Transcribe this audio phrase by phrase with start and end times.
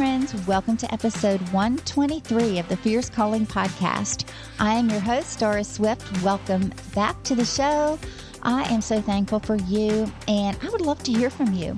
[0.00, 0.34] friends.
[0.46, 4.26] Welcome to episode 123 of the Fierce Calling podcast.
[4.58, 6.22] I am your host, Doris Swift.
[6.22, 7.98] Welcome back to the show.
[8.42, 11.76] I am so thankful for you, and I would love to hear from you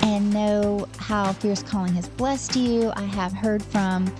[0.00, 2.94] and know how Fierce Calling has blessed you.
[2.96, 4.10] I have heard from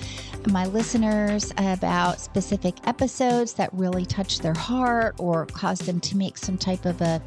[0.46, 6.36] my listeners about specific episodes that really touched their heart or caused them to make
[6.38, 7.20] some type of a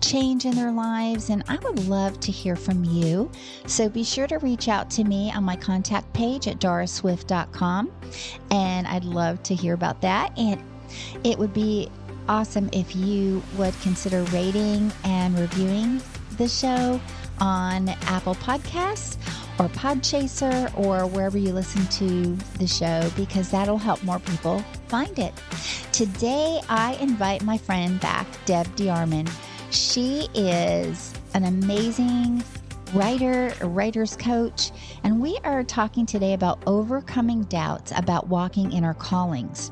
[0.00, 1.30] change in their lives.
[1.30, 3.30] And I would love to hear from you.
[3.66, 7.90] So be sure to reach out to me on my contact page at dorisswift.com.
[8.50, 10.36] And I'd love to hear about that.
[10.38, 10.62] And
[11.24, 11.88] it would be
[12.28, 16.00] awesome if you would consider rating and reviewing
[16.36, 17.00] the show
[17.40, 19.16] on Apple Podcasts
[19.62, 25.16] or Podchaser or wherever you listen to the show because that'll help more people find
[25.20, 25.32] it.
[25.92, 29.30] Today, I invite my friend back, Deb DeArmond.
[29.70, 32.42] She is an amazing
[32.92, 34.72] writer, writer's coach,
[35.04, 39.70] and we are talking today about overcoming doubts about walking in our callings.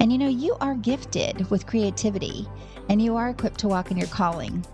[0.00, 2.48] And you know, you are gifted with creativity
[2.88, 4.64] and you are equipped to walk in your calling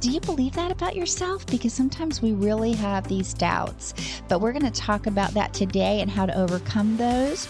[0.00, 1.44] do you believe that about yourself?
[1.46, 3.94] Because sometimes we really have these doubts.
[4.28, 7.48] But we're going to talk about that today and how to overcome those.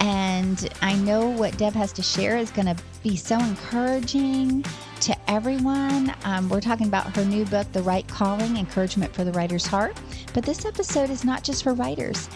[0.00, 4.64] And I know what Deb has to share is going to be so encouraging
[5.02, 6.12] to everyone.
[6.24, 10.00] Um, we're talking about her new book, The Write Calling Encouragement for the Writer's Heart.
[10.34, 12.28] But this episode is not just for writers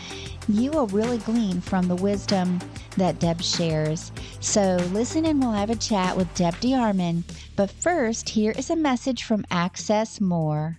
[0.49, 2.59] you will really glean from the wisdom
[2.97, 4.13] that Deb shares.
[4.41, 7.25] So listen and we'll have a chat with Deb DeArmond.
[7.57, 10.79] But first, here is a message from Access More.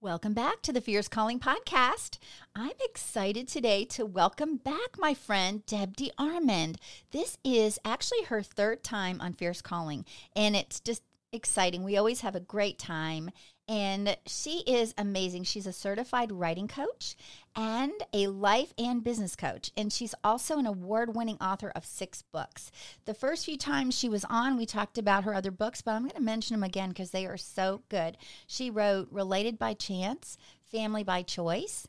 [0.00, 2.18] Welcome back to the Fierce Calling Podcast.
[2.54, 6.76] I'm excited today to welcome back my friend Deb DeArmond.
[7.10, 10.04] This is actually her third time on Fierce Calling,
[10.36, 11.82] and it's just exciting.
[11.82, 13.30] We always have a great time.
[13.68, 15.44] And she is amazing.
[15.44, 17.16] She's a certified writing coach
[17.54, 19.70] and a life and business coach.
[19.76, 22.72] And she's also an award winning author of six books.
[23.04, 26.04] The first few times she was on, we talked about her other books, but I'm
[26.04, 28.16] going to mention them again because they are so good.
[28.46, 31.86] She wrote Related by Chance, Family by Choice,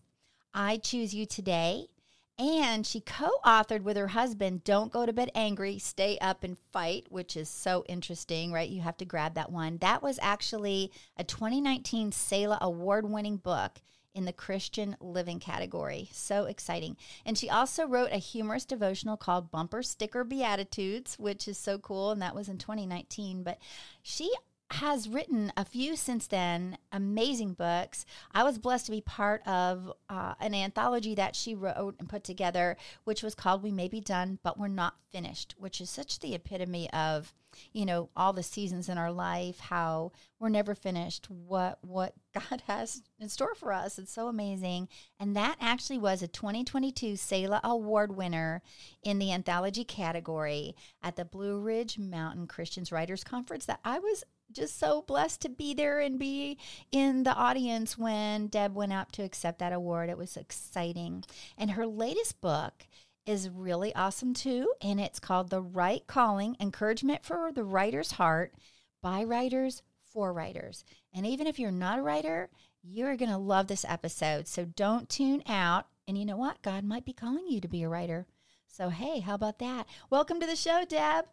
[0.54, 1.88] I Choose You Today,
[2.40, 6.58] and she co authored with her husband, Don't Go to Bed Angry, Stay Up and
[6.72, 8.70] Fight, which is so interesting, right?
[8.70, 9.78] You have to grab that one.
[9.80, 13.82] That was actually a 2019 Selah award winning book
[14.16, 16.10] in the Christian living category.
[16.14, 16.98] So exciting.
[17.26, 22.12] And she also wrote a humorous devotional called Bumper Sticker Beatitudes, which is so cool.
[22.12, 23.44] And that was in 2019.
[23.44, 23.60] But
[24.02, 24.34] she
[24.72, 28.06] has written a few since then, amazing books.
[28.32, 32.24] I was blessed to be part of uh, an anthology that she wrote and put
[32.24, 36.20] together, which was called We May Be Done, But We're Not Finished, which is such
[36.20, 37.34] the epitome of,
[37.74, 42.62] you know, all the seasons in our life, how we're never finished, what what God
[42.68, 43.98] has in store for us.
[43.98, 44.88] It's so amazing.
[45.20, 48.62] And that actually was a 2022 Selah Award winner
[49.02, 54.24] in the anthology category at the Blue Ridge Mountain Christians Writers Conference that I was
[54.52, 56.58] just so blessed to be there and be
[56.92, 60.10] in the audience when Deb went out to accept that award.
[60.10, 61.24] It was exciting.
[61.58, 62.88] And her latest book
[63.26, 64.74] is really awesome too.
[64.82, 68.54] And it's called The Write Calling Encouragement for the Writer's Heart
[69.02, 70.84] by Writers for Writers.
[71.14, 72.50] And even if you're not a writer,
[72.82, 74.48] you're going to love this episode.
[74.48, 75.88] So don't tune out.
[76.08, 76.62] And you know what?
[76.62, 78.26] God might be calling you to be a writer.
[78.68, 79.88] So, hey, how about that?
[80.10, 81.26] Welcome to the show, Deb.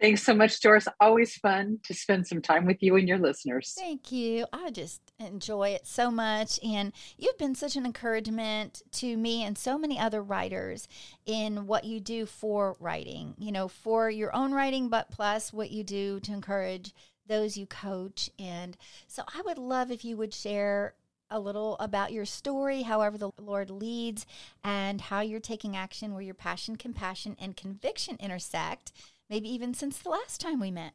[0.00, 0.86] Thanks so much, Doris.
[1.00, 3.74] Always fun to spend some time with you and your listeners.
[3.76, 4.46] Thank you.
[4.52, 6.60] I just enjoy it so much.
[6.62, 10.86] And you've been such an encouragement to me and so many other writers
[11.26, 15.72] in what you do for writing, you know, for your own writing, but plus what
[15.72, 16.94] you do to encourage
[17.26, 18.30] those you coach.
[18.38, 18.76] And
[19.08, 20.94] so I would love if you would share
[21.28, 24.26] a little about your story, however the Lord leads,
[24.62, 28.92] and how you're taking action where your passion, compassion, and conviction intersect
[29.28, 30.92] maybe even since the last time we met?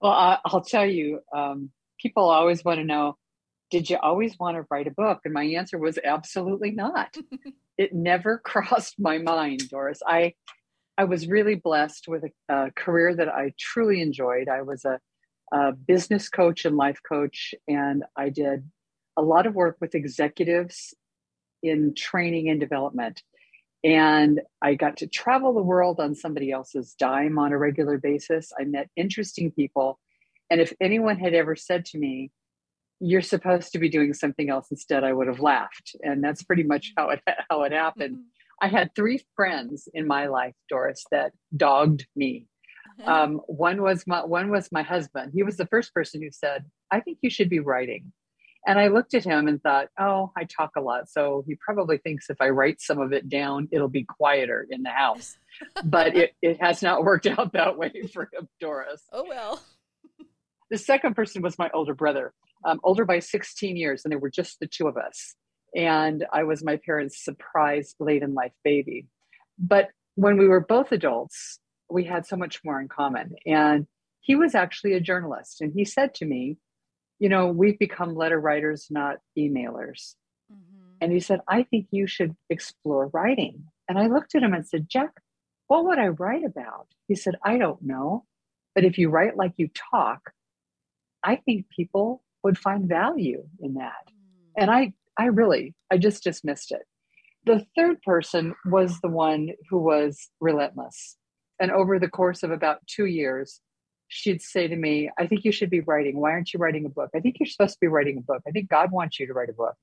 [0.00, 1.70] Well, I, will tell you, um,
[2.00, 3.16] people always want to know
[3.70, 5.20] did you always want to write a book?
[5.24, 7.16] And my answer was absolutely not.
[7.78, 10.00] it never crossed my mind, Doris.
[10.06, 10.34] I
[10.98, 14.48] I was really blessed with a, a, career that I truly enjoyed.
[14.48, 14.98] I was a
[15.52, 18.68] a business coach and life coach, and I did
[19.16, 20.94] a lot of work with executives
[21.62, 23.22] in training and development.
[23.84, 28.52] And I got to travel the world on somebody else's dime on a regular basis.
[28.58, 30.00] I met interesting people.
[30.50, 32.30] And if anyone had ever said to me,
[33.00, 35.94] you're supposed to be doing something else instead, I would have laughed.
[36.02, 37.20] And that's pretty much how it
[37.50, 38.18] how it happened.
[38.60, 42.46] I had three friends in my life, Doris, that dogged me.
[43.00, 43.12] Uh-huh.
[43.12, 45.32] Um, one was my one was my husband.
[45.34, 48.12] He was the first person who said, "I think you should be writing."
[48.66, 51.98] And I looked at him and thought, "Oh, I talk a lot, so he probably
[51.98, 55.38] thinks if I write some of it down, it'll be quieter in the house."
[55.84, 59.02] but it it has not worked out that way for him, Doris.
[59.12, 59.62] Oh well.
[60.70, 62.32] the second person was my older brother,
[62.64, 65.34] um, older by 16 years, and there were just the two of us.
[65.74, 69.06] And I was my parents' surprise late in life baby.
[69.58, 71.60] But when we were both adults,
[71.90, 73.34] we had so much more in common.
[73.46, 73.86] And
[74.20, 75.60] he was actually a journalist.
[75.60, 76.56] And he said to me,
[77.18, 80.14] You know, we've become letter writers, not emailers.
[80.52, 80.96] Mm-hmm.
[81.00, 83.64] And he said, I think you should explore writing.
[83.88, 85.12] And I looked at him and said, Jack,
[85.68, 86.88] what would I write about?
[87.08, 88.24] He said, I don't know.
[88.74, 90.32] But if you write like you talk,
[91.24, 94.08] I think people would find value in that.
[94.08, 94.62] Mm.
[94.62, 96.82] And I, I really, I just dismissed it.
[97.46, 101.16] The third person was the one who was relentless.
[101.58, 103.60] And over the course of about two years,
[104.08, 106.20] she'd say to me, I think you should be writing.
[106.20, 107.10] Why aren't you writing a book?
[107.14, 108.42] I think you're supposed to be writing a book.
[108.46, 109.74] I think God wants you to write a book.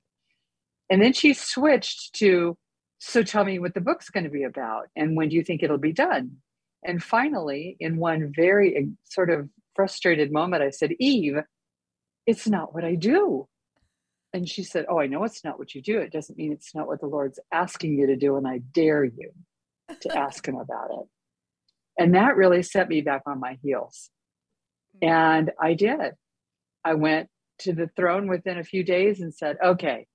[0.90, 2.58] And then she switched to,
[3.00, 4.88] So tell me what the book's going to be about.
[4.96, 6.38] And when do you think it'll be done?
[6.84, 11.38] And finally, in one very uh, sort of frustrated moment, I said, Eve,
[12.26, 13.48] it's not what I do.
[14.34, 16.00] And she said, Oh, I know it's not what you do.
[16.00, 18.36] It doesn't mean it's not what the Lord's asking you to do.
[18.36, 19.32] And I dare you
[20.02, 21.08] to ask him about it.
[21.98, 24.10] And that really set me back on my heels.
[25.02, 25.10] Mm.
[25.10, 26.14] And I did.
[26.84, 27.30] I went
[27.60, 30.08] to the throne within a few days and said, Okay,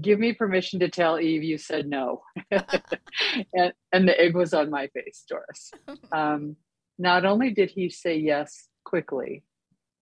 [0.00, 2.22] give me permission to tell Eve you said no.
[2.50, 5.72] and, and the egg was on my face, Doris.
[6.12, 6.56] Um,
[6.98, 9.42] not only did he say yes quickly,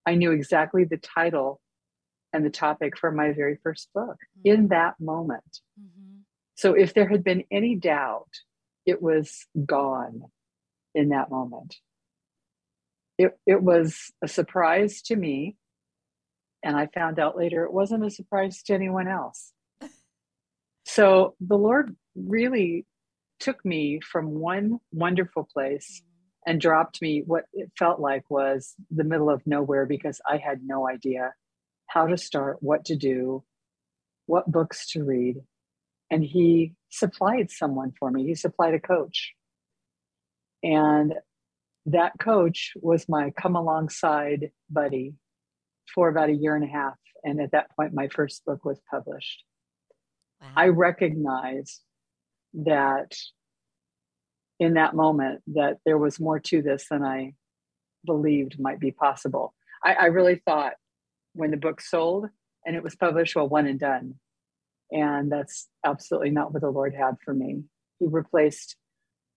[0.05, 1.61] I knew exactly the title
[2.33, 4.53] and the topic for my very first book mm-hmm.
[4.53, 5.61] in that moment.
[5.81, 6.21] Mm-hmm.
[6.57, 8.31] So if there had been any doubt,
[8.85, 10.23] it was gone
[10.99, 11.77] in that moment.
[13.19, 15.57] It, it was a surprise to me.
[16.65, 19.53] And I found out later it wasn't a surprise to anyone else.
[20.85, 22.85] So the Lord really
[23.39, 26.51] took me from one wonderful place mm-hmm.
[26.51, 30.63] and dropped me what it felt like was the middle of nowhere because I had
[30.65, 31.35] no idea
[31.87, 33.45] how to start, what to do,
[34.27, 35.37] what books to read.
[36.11, 38.25] And he supplied someone for me.
[38.27, 39.35] He supplied a coach.
[40.63, 41.15] And
[41.87, 45.15] that coach was my come alongside buddy
[45.95, 46.99] for about a year and a half.
[47.25, 49.45] And at that point, my first book was published.
[50.41, 50.49] Wow.
[50.57, 51.81] I recognized
[52.55, 53.17] that
[54.61, 57.35] in that moment that there was more to this than I
[58.05, 59.55] believed might be possible.
[59.83, 60.75] I, I really thought
[61.35, 62.29] when the book sold
[62.67, 64.15] and it was published, well, one and done.
[64.91, 67.65] And that's absolutely not what the Lord had for me.
[67.99, 68.77] He replaced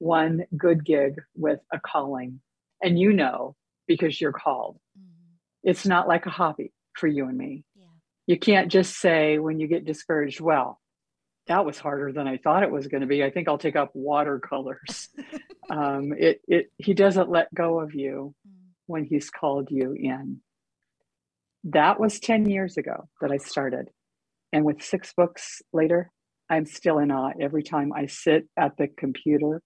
[0.02, 2.42] one good gig with a calling.
[2.84, 3.56] And you know,
[3.88, 5.36] because you're called, mm-hmm.
[5.64, 7.64] it's not like a hobby for you and me.
[7.76, 7.86] Yeah.
[8.26, 10.80] You can't just say when you get discouraged, well,
[11.48, 13.24] that was harder than I thought it was going to be.
[13.24, 15.10] I think I'll take up watercolors.
[15.70, 18.54] um, it, it, he doesn't let go of you mm.
[18.88, 20.42] when he's called you in.
[21.66, 23.90] That was 10 years ago that I started.
[24.52, 26.10] And with six books later,
[26.50, 29.62] I'm still in awe every time I sit at the computer.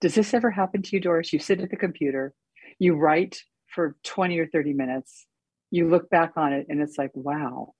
[0.00, 1.32] Does this ever happen to you, Doris?
[1.32, 2.34] You sit at the computer,
[2.78, 5.26] you write for 20 or 30 minutes,
[5.70, 7.74] you look back on it, and it's like, wow,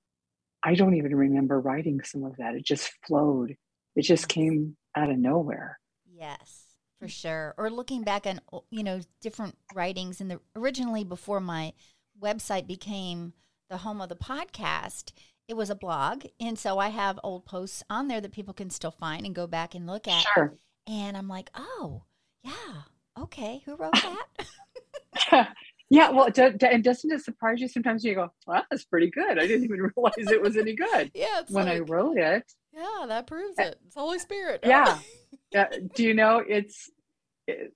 [0.63, 2.55] I don't even remember writing some of that.
[2.55, 3.57] It just flowed.
[3.95, 5.79] It just came out of nowhere.
[6.05, 6.65] Yes,
[6.99, 7.55] for sure.
[7.57, 11.73] Or looking back on you know different writings in the originally before my
[12.21, 13.35] website became
[13.69, 15.13] the home of the podcast,
[15.49, 18.71] it was a blog, and so I have old posts on there that people can
[18.71, 20.25] still find and go back and look at.
[20.35, 20.55] Sure.
[20.87, 22.05] And I'm like, oh
[22.43, 22.83] yeah,
[23.19, 23.95] okay, who wrote
[25.33, 25.49] that?
[25.89, 28.05] Yeah, well, do, do, and doesn't it surprise you sometimes?
[28.05, 29.39] You go, "Well, that's pretty good.
[29.39, 32.43] I didn't even realize it was any good." yeah, when like, I wrote it.
[32.73, 33.79] Yeah, that proves it.
[33.87, 34.61] It's Holy Spirit.
[34.65, 34.99] Yeah.
[35.53, 35.69] yeah.
[35.95, 36.91] Do you know it's
[37.47, 37.73] it,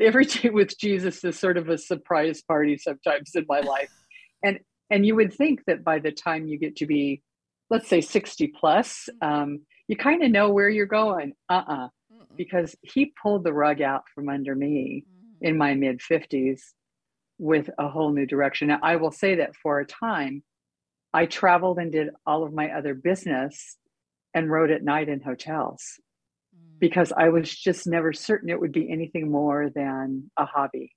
[0.00, 3.90] every day with Jesus is sort of a surprise party sometimes in my life,
[4.42, 4.58] and
[4.90, 7.22] and you would think that by the time you get to be,
[7.70, 9.42] let's say, sixty plus, mm-hmm.
[9.42, 11.32] um, you kind of know where you're going.
[11.48, 11.88] Uh uh-uh.
[12.36, 15.46] Because he pulled the rug out from under me mm-hmm.
[15.46, 16.74] in my mid fifties
[17.38, 18.68] with a whole new direction.
[18.68, 20.42] Now, I will say that for a time,
[21.12, 23.76] I traveled and did all of my other business
[24.34, 25.82] and wrote at night in hotels
[26.54, 26.78] mm.
[26.78, 30.92] because I was just never certain it would be anything more than a hobby.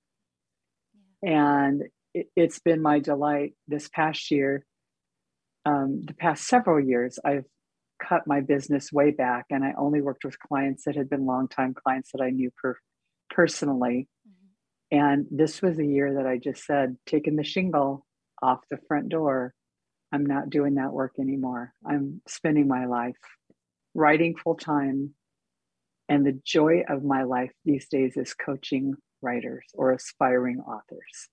[1.22, 4.66] And it, has been my delight this past year,
[5.66, 7.46] um, the past several years, I've
[8.00, 11.74] cut my business way back and I only worked with clients that had been longtime
[11.74, 12.78] clients that I knew per-
[13.30, 14.08] personally.
[14.28, 14.98] Mm-hmm.
[14.98, 18.06] And this was a year that I just said, taking the shingle
[18.42, 19.54] off the front door.
[20.12, 21.74] I'm not doing that work anymore.
[21.86, 23.16] I'm spending my life
[23.94, 25.14] writing full time.
[26.08, 31.30] And the joy of my life these days is coaching writers or aspiring authors.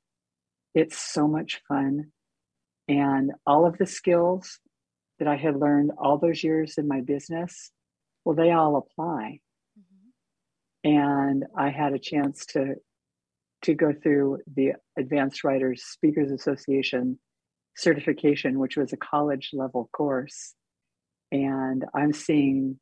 [0.75, 2.13] It's so much fun.
[2.89, 4.59] And all of the skills
[5.19, 7.71] that I had learned all those years in my business,
[8.25, 9.41] well, they all apply.
[9.79, 10.91] Mm-hmm.
[10.91, 12.77] And I had a chance to
[13.63, 17.19] to go through the Advanced Writers Speakers Association
[17.75, 20.55] certification, which was a college level course.
[21.33, 22.79] And I'm seeing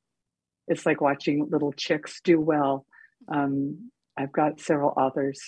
[0.67, 2.87] it's like watching little chicks do well.
[3.29, 5.41] Um, I've got several authors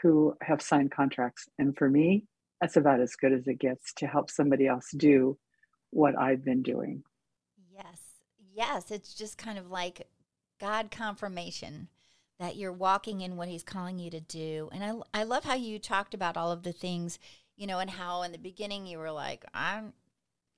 [0.00, 1.46] who have signed contracts.
[1.58, 2.24] And for me,
[2.60, 5.36] that's about as good as it gets to help somebody else do
[5.92, 7.04] what I've been doing.
[7.72, 8.00] Yes.
[8.54, 8.90] Yes.
[8.90, 10.08] It's just kind of like
[10.60, 11.88] God confirmation
[12.40, 14.68] that you're walking in what he's calling you to do.
[14.72, 17.18] And I, I love how you talked about all of the things,
[17.56, 19.92] you know, and how in the beginning you were like, I'm,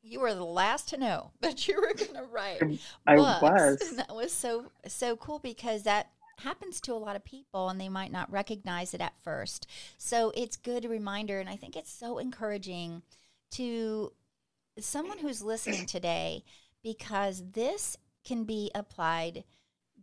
[0.03, 2.63] you were the last to know that you were going to write
[3.07, 3.43] I books.
[3.43, 3.83] was.
[3.89, 7.81] And that was so, so cool because that happens to a lot of people and
[7.81, 9.67] they might not recognize it at first.
[9.99, 11.41] So it's good reminder.
[11.41, 13.03] And I think it's so encouraging
[13.53, 14.13] to
[14.79, 16.45] someone who's listening today
[16.83, 19.45] because this can be applied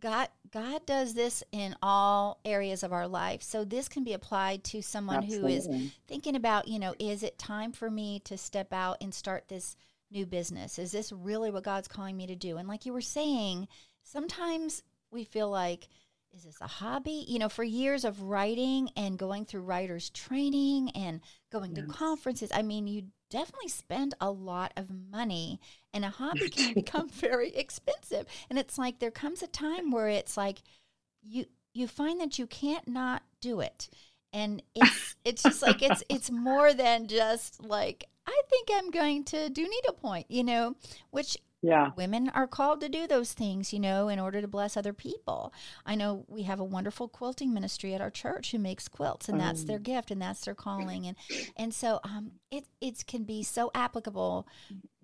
[0.02, 3.42] God God does this in all areas of our life.
[3.42, 5.52] So this can be applied to someone Absolutely.
[5.52, 9.14] who is thinking about, you know, is it time for me to step out and
[9.14, 9.76] start this
[10.10, 10.78] new business?
[10.78, 12.58] Is this really what God's calling me to do?
[12.58, 13.68] And like you were saying,
[14.02, 15.88] sometimes we feel like
[16.34, 17.26] is this a hobby?
[17.28, 21.86] You know, for years of writing and going through writers training and going yes.
[21.86, 25.58] to conferences, I mean, you definitely spend a lot of money
[25.94, 28.26] and a hobby can become very expensive.
[28.50, 30.62] And it's like there comes a time where it's like
[31.22, 33.88] you you find that you can't not do it.
[34.34, 39.24] And it's it's just like it's it's more than just like I think I'm going
[39.24, 40.76] to do needlepoint, you know,
[41.10, 41.90] which yeah.
[41.96, 45.52] Women are called to do those things you know in order to bless other people.
[45.86, 49.40] I know we have a wonderful quilting ministry at our church who makes quilts and
[49.40, 49.84] that's their mm.
[49.84, 51.16] gift and that's their calling and
[51.56, 54.46] and so um it it can be so applicable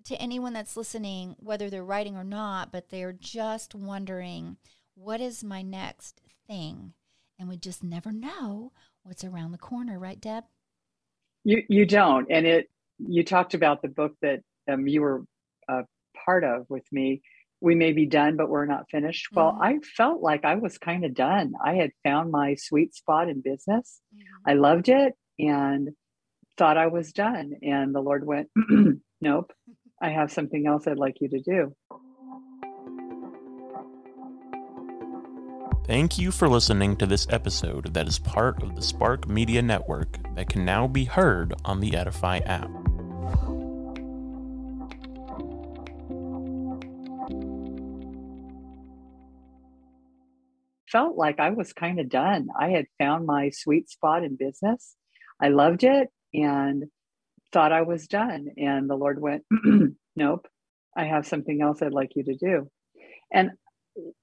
[0.05, 4.57] to anyone that's listening whether they're writing or not but they're just wondering
[4.99, 6.93] what is my next thing?
[7.39, 8.73] And we just never know
[9.03, 10.43] what's around the corner right deb?
[11.45, 15.23] You you don't and it you talked about the book that um, you were
[15.69, 15.83] uh,
[16.25, 17.21] part of with me
[17.61, 19.63] we may be done but we're not finished well mm-hmm.
[19.63, 23.41] i felt like i was kind of done i had found my sweet spot in
[23.41, 24.49] business mm-hmm.
[24.49, 25.89] i loved it and
[26.57, 28.49] thought i was done and the lord went
[29.21, 29.51] nope
[30.01, 31.75] i have something else i'd like you to do
[35.89, 40.19] Thank you for listening to this episode that is part of the Spark Media Network
[40.35, 42.69] that can now be heard on the Edify app.
[50.91, 52.49] Felt like I was kind of done.
[52.59, 54.95] I had found my sweet spot in business.
[55.41, 56.85] I loved it and
[57.51, 58.49] thought I was done.
[58.57, 59.43] And the Lord went,
[60.15, 60.47] Nope,
[60.97, 62.69] I have something else I'd like you to do.
[63.31, 63.51] And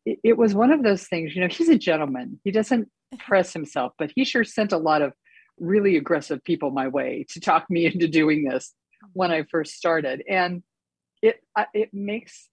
[0.05, 2.41] it, it was one of those things, you know, he's a gentleman.
[2.45, 5.13] He doesn't press himself, but he sure sent a lot of
[5.59, 8.75] really aggressive people my way to talk me into doing this
[9.13, 10.23] when I first started.
[10.29, 10.63] And
[11.23, 11.37] it
[11.73, 12.49] it makes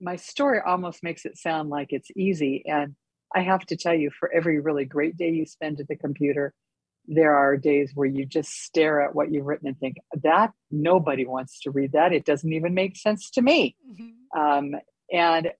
[0.00, 2.64] my story almost makes it sound like it's easy.
[2.66, 2.96] And
[3.34, 6.52] I have to tell you, for every really great day you spend at the computer,
[7.06, 11.26] there are days where you just stare at what you've written and think, that nobody
[11.26, 12.12] wants to read that.
[12.12, 13.76] It doesn't even make sense to me.
[13.88, 14.40] Mm-hmm.
[14.40, 14.80] Um,
[15.12, 15.50] and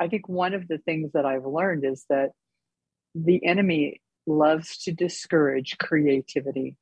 [0.00, 2.30] I think one of the things that I've learned is that
[3.14, 6.76] the enemy loves to discourage creativity,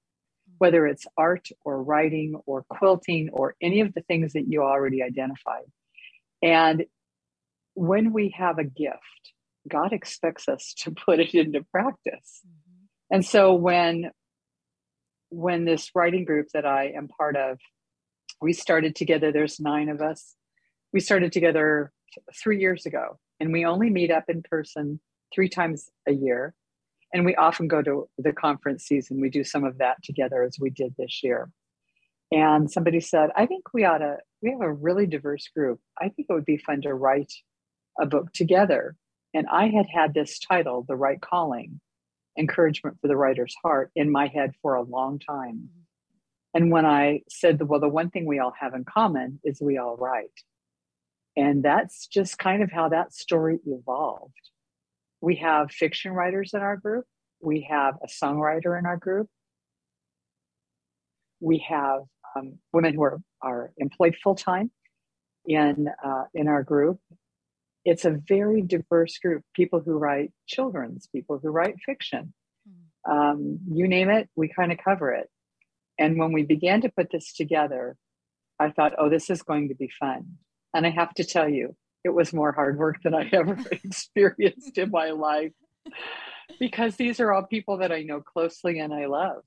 [0.49, 0.55] mm-hmm.
[0.59, 5.03] whether it's art or writing or quilting or any of the things that you already
[5.03, 5.65] identified.
[6.43, 6.87] And
[7.75, 9.33] when we have a gift,
[9.69, 12.41] God expects us to put it into practice.
[12.47, 13.15] Mm-hmm.
[13.15, 14.11] And so when
[15.31, 17.59] when this writing group that I am part of,
[18.43, 20.35] we started together, there's nine of us.
[20.93, 21.91] We started together
[22.35, 25.01] three years ago, and we only meet up in person
[25.35, 26.55] three times a year.
[27.15, 29.21] And we often go to the conference season.
[29.21, 31.51] We do some of that together as we did this year.
[32.31, 35.81] And somebody said, I think we ought to, we have a really diverse group.
[36.01, 37.33] I think it would be fun to write
[38.01, 38.97] a book together.
[39.35, 41.81] And I had had this title, The Write Calling
[42.39, 45.69] Encouragement for the Writer's Heart, in my head for a long time.
[46.55, 49.79] And when I said, well, the one thing we all have in common is we
[49.79, 50.43] all write.
[51.35, 54.35] And that's just kind of how that story evolved.
[55.23, 57.07] We have fiction writers in our group.
[57.41, 59.29] We have a songwriter in our group.
[61.41, 62.03] We have
[62.37, 64.71] um, women who are, are employed full time
[65.47, 67.01] in uh, in our group.
[67.85, 69.43] It's a very diverse group.
[69.55, 72.33] People who write children's, people who write fiction,
[72.67, 73.13] hmm.
[73.13, 75.29] um, you name it, we kind of cover it.
[75.99, 77.97] And when we began to put this together,
[78.59, 80.39] I thought, oh, this is going to be fun.
[80.75, 84.79] And I have to tell you, it was more hard work than I ever experienced
[84.79, 85.53] in my life
[86.59, 89.43] because these are all people that I know closely and I love.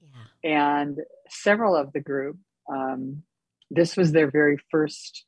[0.00, 0.50] Yeah.
[0.50, 0.98] And
[1.28, 2.38] several of the group,
[2.70, 3.22] um,
[3.70, 5.24] this was their very first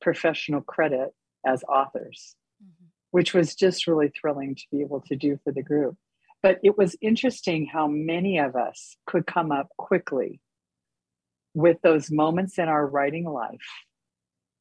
[0.00, 1.10] professional credit
[1.46, 2.86] as authors, mm-hmm.
[3.10, 5.96] which was just really thrilling to be able to do for the group.
[6.42, 10.40] But it was interesting how many of us could come up quickly
[11.54, 13.58] with those moments in our writing life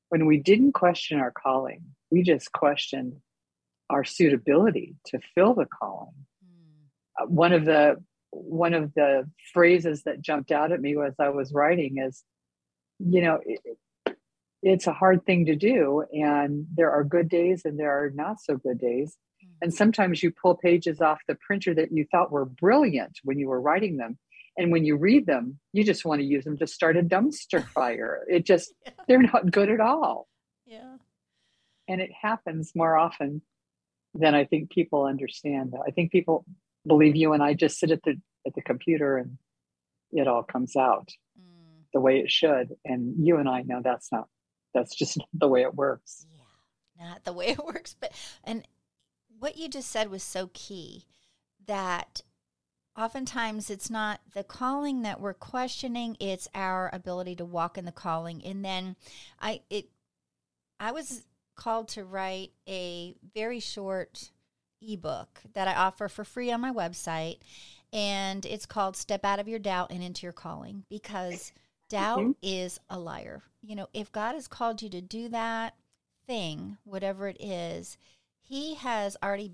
[0.09, 3.15] when we didn't question our calling, we just questioned
[3.89, 6.25] our suitability to fill the calling.
[6.43, 7.23] Mm.
[7.23, 11.29] Uh, one of the one of the phrases that jumped out at me as I
[11.29, 12.23] was writing is,
[12.99, 13.59] you know, it,
[14.61, 18.41] it's a hard thing to do, and there are good days and there are not
[18.41, 19.17] so good days.
[19.61, 23.47] And sometimes you pull pages off the printer that you thought were brilliant when you
[23.47, 24.17] were writing them,
[24.59, 27.65] and when you read them you just want to use them to start a dumpster
[27.73, 28.91] fire it just yeah.
[29.07, 30.27] they're not good at all
[30.67, 30.97] yeah
[31.87, 33.41] and it happens more often
[34.13, 36.45] than i think people understand i think people
[36.85, 39.37] believe you and i just sit at the at the computer and
[40.11, 41.83] it all comes out mm.
[41.93, 44.27] the way it should and you and i know that's not
[44.73, 46.25] that's just the way it works.
[46.31, 46.39] Yeah
[46.99, 48.11] not the way it works but
[48.43, 48.67] and
[49.39, 51.05] what you just said was so key
[51.65, 52.21] that
[52.97, 57.91] oftentimes it's not the calling that we're questioning it's our ability to walk in the
[57.91, 58.43] calling.
[58.43, 58.95] And then
[59.39, 59.89] i it
[60.79, 64.31] i was called to write a very short
[64.81, 67.39] ebook that i offer for free on my website
[67.91, 71.51] and it's called step out of your doubt and into your calling because
[71.89, 72.31] doubt mm-hmm.
[72.41, 75.75] is a liar you know if god has called you to do that
[76.27, 77.97] thing whatever it is
[78.41, 79.53] he has already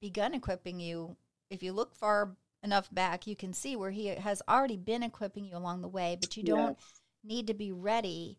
[0.00, 1.16] begun equipping you
[1.50, 5.44] if you look far enough back, you can see where he has already been equipping
[5.44, 7.00] you along the way, but you don't yes.
[7.22, 8.38] need to be ready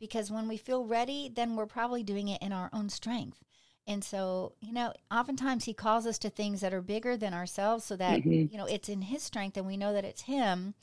[0.00, 3.42] because when we feel ready, then we're probably doing it in our own strength.
[3.86, 7.84] And so, you know, oftentimes he calls us to things that are bigger than ourselves
[7.84, 8.50] so that, mm-hmm.
[8.50, 10.74] you know, it's in his strength and we know that it's him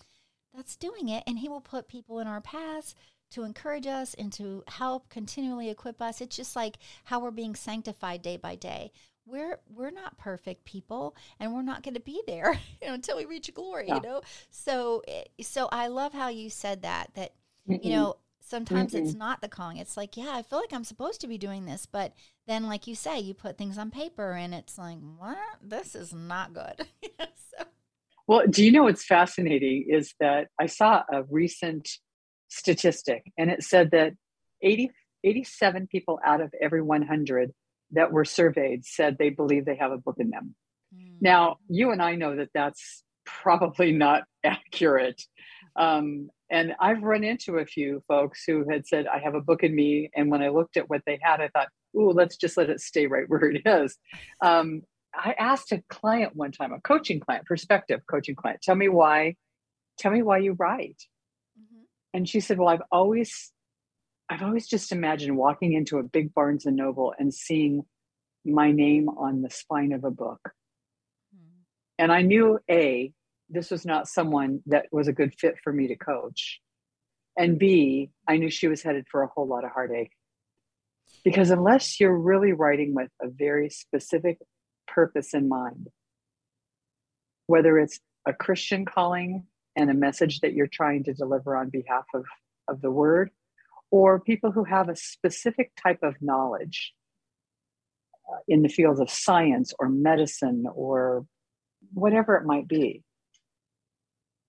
[0.56, 1.24] that's doing it.
[1.28, 2.96] And he will put people in our paths
[3.32, 6.22] to encourage us and to help continually equip us.
[6.22, 8.92] It's just like how we're being sanctified day by day
[9.26, 13.18] we're we're not perfect people and we're not going to be there you know, until
[13.18, 13.96] we reach glory yeah.
[13.96, 17.32] you know so eh, so i love how you said that that
[17.70, 17.84] Mm-mm.
[17.84, 19.04] you know sometimes Mm-mm.
[19.04, 21.66] it's not the calling it's like yeah i feel like i'm supposed to be doing
[21.66, 22.14] this but
[22.48, 26.14] then like you say you put things on paper and it's like what this is
[26.14, 26.88] not good
[27.20, 27.66] so.
[28.32, 31.88] Well do you know what's fascinating is that i saw a recent
[32.50, 34.14] statistic and it said that
[34.62, 34.92] 80
[35.24, 37.54] 87 people out of every 100
[37.92, 40.56] that were surveyed said they believe they have a book in them.
[40.96, 41.16] Mm.
[41.22, 45.22] Now, you and I know that that's probably not accurate.
[45.76, 49.64] Um, and I've run into a few folks who had said, I have a book
[49.64, 50.10] in me.
[50.16, 52.82] And when I looked at what they had, I thought, ooh, let's just let it
[52.82, 53.98] stay right where it is.
[54.42, 54.82] Um,
[55.14, 59.36] I asked a client one time, a coaching client, prospective coaching client, tell me why,
[59.98, 60.98] tell me why you write.
[61.60, 61.84] Mm-hmm.
[62.14, 63.52] And she said, Well, I've always
[64.32, 67.84] I've always just imagined walking into a big Barnes and Noble and seeing
[68.46, 70.40] my name on the spine of a book.
[71.36, 71.64] Mm.
[72.00, 73.12] And I knew A,
[73.50, 76.62] this was not someone that was a good fit for me to coach.
[77.38, 80.14] And B, I knew she was headed for a whole lot of heartache.
[81.26, 84.38] Because unless you're really writing with a very specific
[84.94, 85.88] purpose in mind,
[87.48, 92.06] whether it's a Christian calling and a message that you're trying to deliver on behalf
[92.14, 92.26] of,
[92.68, 93.32] of the word,
[93.90, 96.94] or people who have a specific type of knowledge
[98.32, 101.26] uh, in the fields of science or medicine or
[101.94, 103.04] whatever it might be.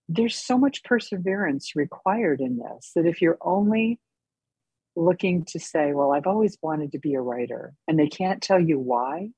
[0.09, 3.99] There's so much perseverance required in this that if you're only
[4.95, 8.61] looking to say, Well, I've always wanted to be a writer, and they can't tell
[8.61, 9.31] you why.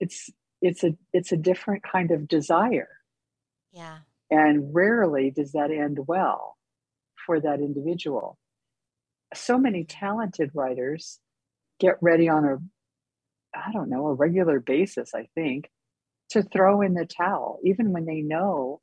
[0.00, 0.30] It's
[0.60, 2.88] it's a it's a different kind of desire.
[3.72, 3.98] Yeah.
[4.30, 6.56] and rarely does that end well
[7.26, 8.38] for that individual.
[9.34, 11.20] So many talented writers
[11.80, 12.58] get ready on a
[13.54, 15.70] i don't know a regular basis i think
[16.30, 18.80] to throw in the towel even when they know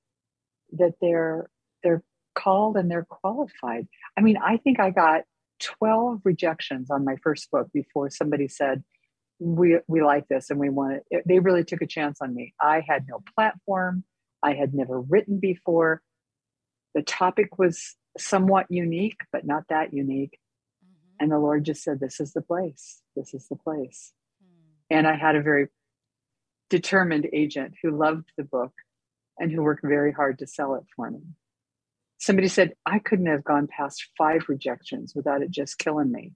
[0.71, 1.49] that they're
[1.84, 3.88] they're called and they're qualified.
[4.17, 5.21] I mean i think i got
[5.62, 8.84] 12 rejections on my first book before somebody said
[9.39, 11.24] we we like this and we want it.
[11.28, 12.54] They really took a chance on me.
[12.62, 14.04] I had no platform.
[14.41, 16.02] I had never written before.
[16.93, 20.39] The topic was somewhat unique but not that unique.
[20.84, 21.15] Mhm.
[21.19, 23.02] and the lord just said this is the place.
[23.15, 24.13] This is the place.
[24.41, 24.71] Hmm.
[24.89, 25.67] and i had a very
[26.69, 28.74] determined agent who loved the book
[29.38, 31.21] and who worked very hard to sell it for me.
[32.17, 36.34] Somebody said i couldn't have gone past five rejections without it just killing me.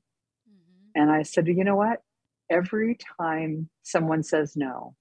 [0.49, 1.01] Mm-hmm.
[1.01, 2.01] and I said, you know what?
[2.49, 4.95] Every time someone says no,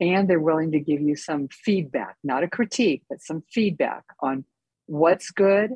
[0.00, 4.44] and they're willing to give you some feedback, not a critique, but some feedback on
[4.86, 5.72] what's good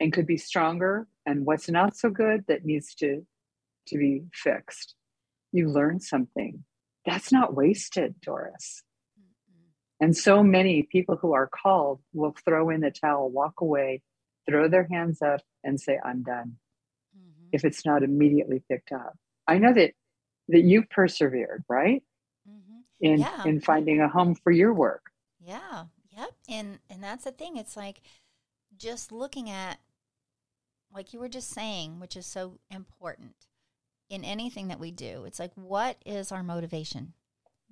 [0.00, 3.26] and could be stronger and what's not so good that needs to,
[3.88, 4.94] to be fixed,
[5.52, 6.64] you learn something.
[7.04, 8.84] That's not wasted, Doris.
[9.18, 9.72] Mhm.
[10.00, 14.02] And so many people who are called will throw in the towel, walk away,
[14.48, 16.58] throw their hands up, and say, I'm done
[17.16, 17.48] Mhm.
[17.52, 19.18] if it's not immediately picked up.
[19.52, 19.92] I know that
[20.48, 22.02] that you've persevered, right?
[22.48, 22.84] Mhm.
[23.00, 23.44] In Yeah.
[23.44, 25.12] in finding a home for your work.
[25.38, 25.86] Yeah.
[26.10, 26.30] Yep.
[26.48, 27.56] And and that's the thing.
[27.56, 28.02] It's like
[28.76, 29.78] just looking at
[30.92, 33.46] like you were just saying, which is so important
[34.10, 35.24] in anything that we do.
[35.24, 37.14] It's like what is our motivation?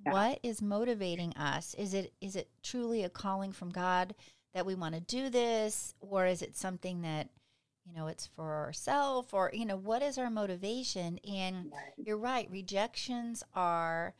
[0.03, 0.13] Yeah.
[0.13, 1.73] What is motivating us?
[1.75, 4.15] Is it is it truly a calling from God
[4.53, 7.29] that we want to do this or is it something that
[7.85, 12.47] you know it's for ourselves or you know what is our motivation and you're right.
[12.51, 14.13] Rejections are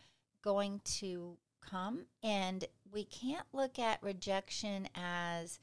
[0.43, 5.60] going to come, and we can't look at rejection as,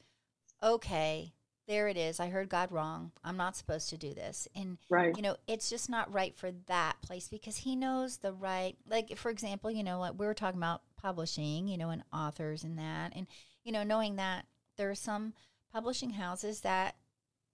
[0.63, 1.33] okay,
[1.67, 2.19] there it is.
[2.19, 3.11] I heard God wrong.
[3.23, 4.47] I'm not supposed to do this.
[4.55, 5.15] And, Right.
[5.15, 9.15] you know, it's just not right for that place because He knows the right, like,
[9.17, 12.79] for example, you know, what we were talking about publishing, you know, and authors and
[12.79, 13.13] that.
[13.15, 13.27] And,
[13.63, 14.45] you know, knowing that
[14.77, 15.33] there are some
[15.71, 16.95] publishing houses that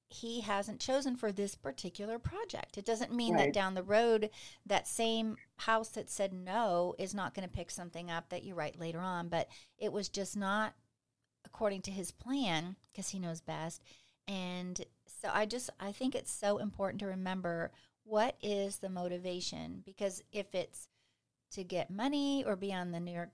[0.07, 2.77] he hasn't chosen for this particular project.
[2.77, 4.29] It doesn't mean that down the road,
[4.65, 8.53] that same house that said no is not going to pick something up that you
[8.53, 10.73] write later on, but it was just not
[11.43, 13.81] according to his plan because he knows best.
[14.27, 17.71] And so I just, I think it's so important to remember
[18.03, 20.87] what is the motivation because if it's
[21.51, 23.29] to get money or be on the New York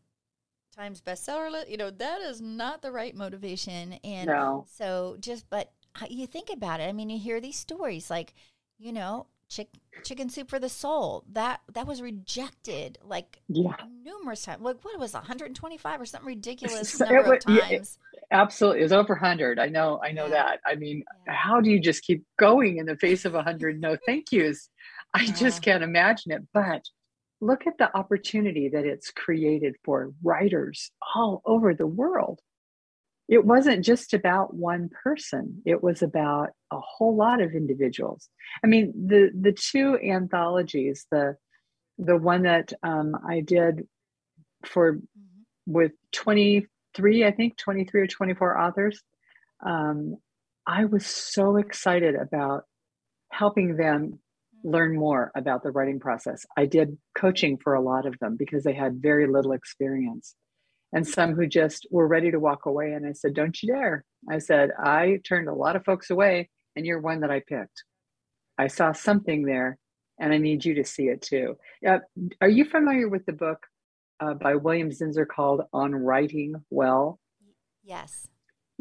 [0.76, 3.94] Times bestseller list, you know, that is not the right motivation.
[4.06, 4.66] And No.
[4.72, 5.72] so just, but
[6.10, 6.84] you think about it.
[6.90, 8.34] I mean, you hear these stories like,
[8.80, 9.70] you know, chick,
[10.04, 11.24] chicken soup for the soul.
[11.32, 13.76] That that was rejected like Yeah.
[14.04, 14.62] numerous times.
[14.62, 18.00] Like what was it, 125 or something ridiculous number of wa- yeah, it- times.
[18.32, 18.80] Absolutely.
[18.80, 19.60] It was over 100.
[19.60, 20.32] I know I know Yeah.
[20.32, 20.60] that.
[20.66, 24.32] I mean, how do you just keep going in the face of 100 no thank
[24.32, 24.70] yous?
[25.14, 26.42] I just can't imagine it.
[26.54, 26.84] But
[27.42, 32.40] look at the opportunity that it's created for writers all over the world.
[33.32, 35.62] It wasn't just about one person.
[35.66, 38.30] It was about a whole lot of individuals.
[38.64, 41.38] I mean, the the two anthologies, the
[41.98, 43.88] the one that um, I did
[44.66, 45.02] for Mhm.
[45.66, 49.02] with 23, I think 23 or 24 authors.
[49.66, 50.18] Um,
[50.68, 52.66] I was so excited about
[53.32, 54.20] helping them
[54.64, 56.46] learn more about the writing process.
[56.58, 60.36] I did coaching for a lot of them because they had very little experience.
[60.94, 62.92] And some who just were ready to walk away.
[62.94, 64.04] And I said, Don't you dare.
[64.30, 67.84] I said, I turned a lot of folks away, and you're one that I picked.
[68.58, 69.78] I saw something there,
[70.20, 71.58] and I need you to see it too.
[71.88, 72.00] Uh,
[72.42, 73.66] are you familiar with the book
[74.20, 77.20] uh, by William Zinsser called On Writing Well?
[77.84, 78.28] Yes.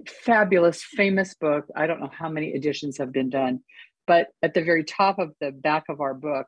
[0.06, 1.66] Fabulous, famous book.
[1.76, 3.60] I don't know how many editions have been done,
[4.06, 6.46] but at the very top of the back of our book,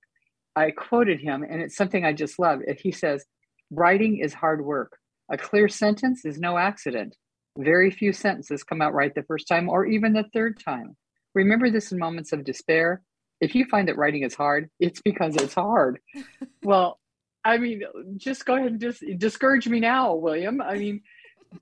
[0.55, 2.61] I quoted him, and it's something I just love.
[2.79, 3.25] He says,
[3.70, 4.98] Writing is hard work.
[5.33, 7.16] A clear sentence is no accident.
[7.59, 10.95] Very few sentences come out right the first time or even the third time.
[11.35, 13.03] Remember this in moments of despair.
[13.40, 16.01] If you find that writing is hard, it's because it's hard.
[16.62, 17.01] well,
[17.45, 17.83] I mean,
[18.18, 20.61] just go ahead and just discourage me now, William.
[20.61, 21.01] I mean,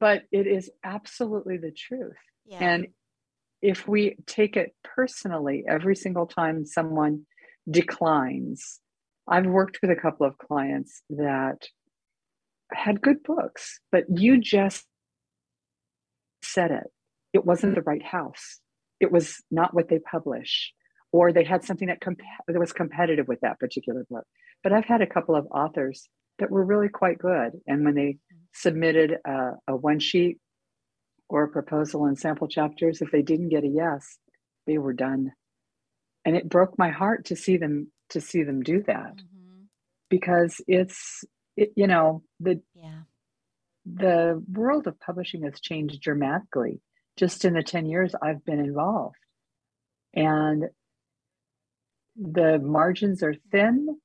[0.01, 2.17] but it is absolutely the truth.
[2.47, 2.59] Yeah.
[2.61, 2.89] And
[3.63, 7.23] if we take it personally every single time someone
[7.71, 8.81] declines,
[9.29, 11.69] I've worked with a couple of clients that
[12.73, 14.85] had good books, but you just
[16.43, 16.87] said it.
[17.33, 18.61] It wasn't the right house.
[18.99, 20.73] It was not what they publish,
[21.13, 24.25] or they had something that, comp- that was competitive with that particular book.
[24.63, 27.53] But I've had a couple of authors that were really quite good.
[27.67, 28.19] And when they
[28.53, 30.39] submitted a, a one sheet
[31.29, 34.19] or a proposal and sample chapters, if they didn't get a yes,
[34.67, 35.33] they were done.
[36.25, 39.63] And it broke my heart to see them to see them do that mm-hmm.
[40.09, 41.25] because it's
[41.57, 43.03] it, you know the yeah
[43.87, 46.81] the world of publishing has changed dramatically
[47.17, 49.17] just in the 10 years I've been involved.
[50.15, 50.65] And
[52.17, 54.01] the margins are thin,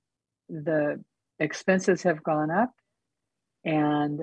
[0.50, 1.04] the
[1.40, 2.72] expenses have gone up,
[3.64, 4.22] and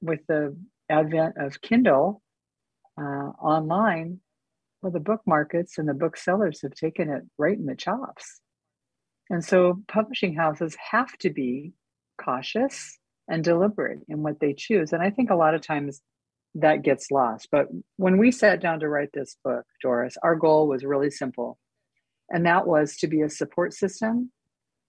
[0.00, 0.56] with the
[0.88, 2.22] advent of Kindle
[2.98, 4.20] uh, online,
[4.80, 8.40] well, the book markets and the booksellers have taken it right in the chops.
[9.30, 11.72] And so publishing houses have to be
[12.20, 12.98] cautious
[13.28, 14.92] and deliberate in what they choose.
[14.92, 16.00] And I think a lot of times
[16.54, 17.48] that gets lost.
[17.50, 21.58] But when we sat down to write this book, Doris, our goal was really simple.
[22.28, 24.30] And that was to be a support system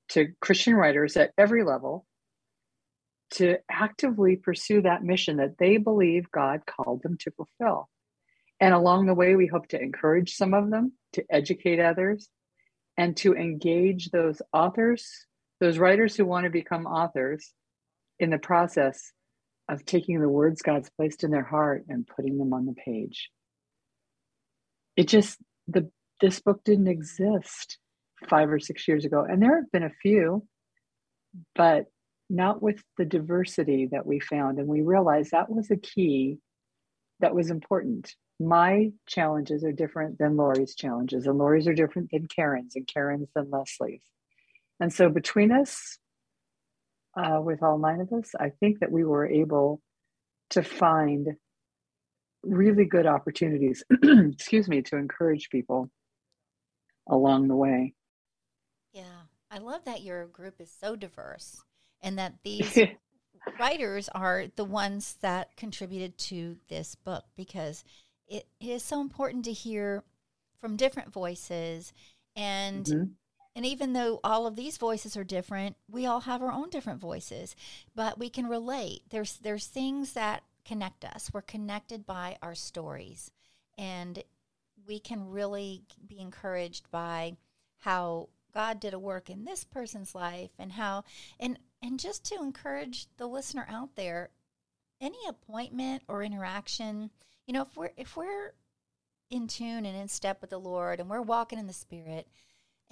[0.10, 2.06] to Christian writers at every level
[3.32, 7.90] to actively pursue that mission that they believe God called them to fulfill.
[8.60, 12.30] And along the way, we hope to encourage some of them, to educate others,
[12.98, 15.26] and to engage those authors,
[15.64, 17.54] those writers who want to become authors
[18.20, 19.14] in the process
[19.70, 23.30] of taking the words God's placed in their heart and putting them on the page.
[24.98, 25.38] It just
[25.70, 27.78] the this book didn't exist
[28.28, 30.46] five or six years ago, and there have been a few,
[31.56, 31.86] but
[32.30, 34.60] not with the diversity that we found.
[34.60, 36.40] And we realized that was a key
[37.22, 38.14] that was important.
[38.38, 43.30] My challenges are different than Lori's challenges, and Lori's are different than Karen's, and Karen's
[43.34, 44.04] than Leslie's.
[44.80, 45.98] And so between us,
[47.16, 49.82] uh, with all nine of us, I think that we were able
[50.52, 51.28] to find
[52.44, 55.90] really good opportunities, excuse me, to encourage people
[57.08, 57.94] along the way.
[58.92, 61.62] Yeah, I love that your group is so diverse
[62.02, 62.78] and that these
[63.60, 67.84] writers are the ones that contributed to this book because
[68.28, 70.04] it, it is so important to hear
[70.60, 71.94] from different voices
[72.36, 73.04] and mm-hmm.
[73.56, 77.00] And even though all of these voices are different, we all have our own different
[77.00, 77.56] voices,
[77.96, 79.02] but we can relate.
[79.10, 81.30] There's there's things that connect us.
[81.32, 83.32] We're connected by our stories.
[83.78, 84.24] And
[84.88, 87.38] we can really be encouraged by
[87.80, 91.04] how God did a work in this person's life and how
[91.40, 94.30] and and just to encourage the listener out there
[95.02, 97.10] any appointment or interaction,
[97.46, 98.54] you know, if we're if we're
[99.30, 102.28] in tune and in step with the Lord and we're walking in the spirit,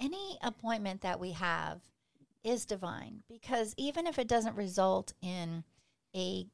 [0.02, 1.80] any appointment that we have
[2.42, 5.62] is divine because even if it doesn't result in
[6.14, 6.46] a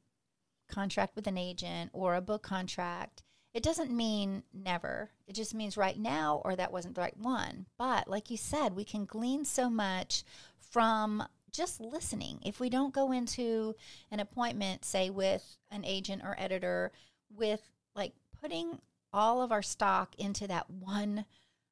[0.69, 3.23] contract with an agent or a book contract,
[3.55, 5.11] it doesn't mean never.
[5.27, 7.67] It just means right now or that wasn't the right one.
[7.79, 10.25] But like you said, we can glean so much
[10.59, 12.41] from just listening.
[12.45, 13.75] If we don't go into
[14.11, 16.93] an appointment, say with an agent or editor,
[17.35, 17.63] with
[17.97, 18.79] like putting
[19.11, 21.25] all of our stock into that one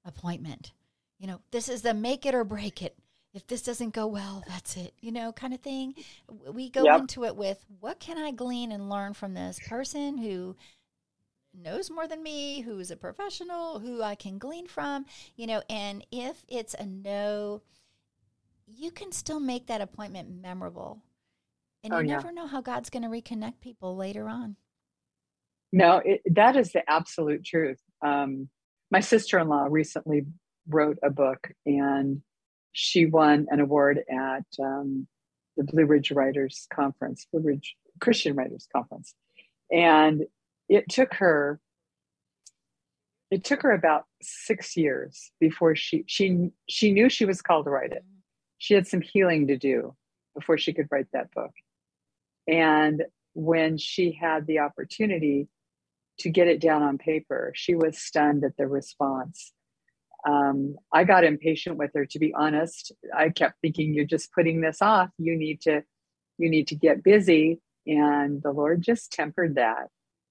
[0.06, 0.72] appointment
[1.18, 2.96] you know, this is the make it or break it.
[3.34, 5.94] If this doesn't go well, that's it, you know, kind of thing.
[6.50, 7.00] We go yep.
[7.00, 10.56] into it with what can I glean and learn from this person who
[11.52, 15.04] knows more than me, who is a professional, who I can glean from,
[15.36, 17.60] you know, and if it's a no,
[18.66, 21.02] you can still make that appointment memorable.
[21.84, 22.16] And oh, you yeah.
[22.16, 24.56] never know how God's going to reconnect people later on.
[25.72, 27.80] No, it, that is the absolute truth.
[28.04, 28.48] Um,
[28.90, 30.24] my sister in law recently
[30.68, 32.22] wrote a book and
[32.72, 35.06] she won an award at um,
[35.56, 39.14] the Blue Ridge Writers Conference, Blue Ridge Christian Writers Conference.
[39.72, 40.26] And
[40.68, 41.60] it took her
[43.30, 47.70] it took her about six years before she she she knew she was called to
[47.70, 48.04] write it.
[48.58, 49.94] She had some healing to do
[50.34, 51.50] before she could write that book.
[52.46, 55.48] And when she had the opportunity
[56.20, 59.52] to get it down on paper, she was stunned at the response
[60.26, 62.92] um, I got impatient with her, to be honest.
[63.16, 65.10] I kept thinking, you're just putting this off.
[65.18, 65.82] You need to,
[66.38, 67.60] you need to get busy.
[67.86, 69.88] And the Lord just tempered that.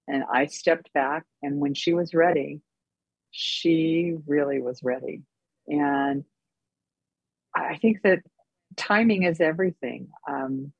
[0.07, 1.23] And I stepped back.
[1.41, 2.59] And when she was ready,
[3.31, 5.23] she really was ready.
[5.67, 6.25] And
[7.55, 8.19] I think that
[8.75, 10.09] timing is everything.
[10.29, 10.73] Um,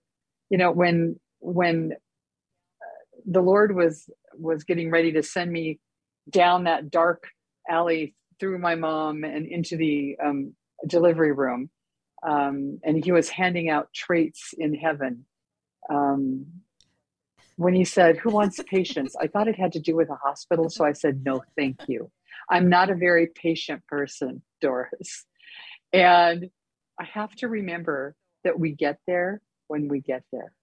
[0.50, 5.80] you know, when when uh, the Lord was was getting ready to send me
[6.30, 7.28] down that dark
[7.70, 10.54] alley through my mom and into the um,
[10.88, 11.70] delivery room.
[12.28, 15.26] Um, and he was handing out traits in heaven.
[15.90, 16.48] Um,
[17.58, 19.16] when he said, Who wants patience?
[19.20, 20.70] I thought it had to do with a hospital.
[20.70, 22.12] So I said, No, thank you.
[22.50, 25.26] I'm not a very patient person, Doris.
[25.94, 26.50] And
[27.00, 30.54] I have to remember that we get there when we get there.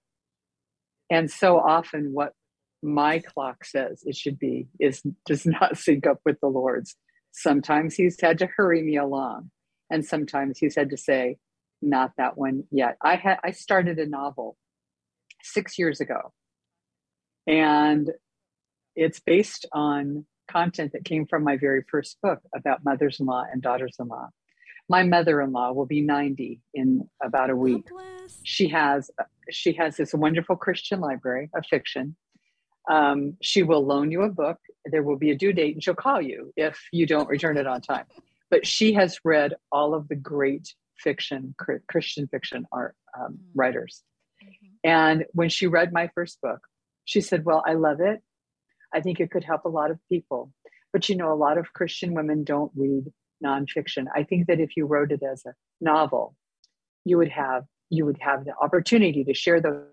[1.09, 2.33] And so often, what
[2.81, 6.95] my clock says it should be is does not sync up with the Lord's.
[7.33, 9.51] Sometimes He's had to hurry me along,
[9.89, 11.37] and sometimes He's had to say,
[11.81, 14.57] "Not that one yet." I had I started a novel
[15.41, 16.31] six years ago,
[17.47, 18.11] and
[18.95, 24.29] it's based on content that came from my very first book about mothers-in-law and daughters-in-law.
[24.89, 27.87] My mother-in-law will be 90 in about a week.
[28.43, 29.09] She has
[29.49, 32.15] she has this wonderful Christian library of fiction.
[32.89, 34.57] Um, she will loan you a book.
[34.85, 37.67] There will be a due date, and she'll call you if you don't return it
[37.67, 38.05] on time.
[38.49, 41.55] But she has read all of the great fiction,
[41.87, 43.43] Christian fiction art um, mm-hmm.
[43.55, 44.03] writers.
[44.43, 44.67] Mm-hmm.
[44.83, 46.59] And when she read my first book,
[47.05, 48.21] she said, "Well, I love it.
[48.93, 50.51] I think it could help a lot of people.
[50.91, 53.05] But you know, a lot of Christian women don't read
[53.43, 54.05] nonfiction.
[54.15, 56.35] I think that if you wrote it as a novel,
[57.03, 59.83] you would have you would have the opportunity to share those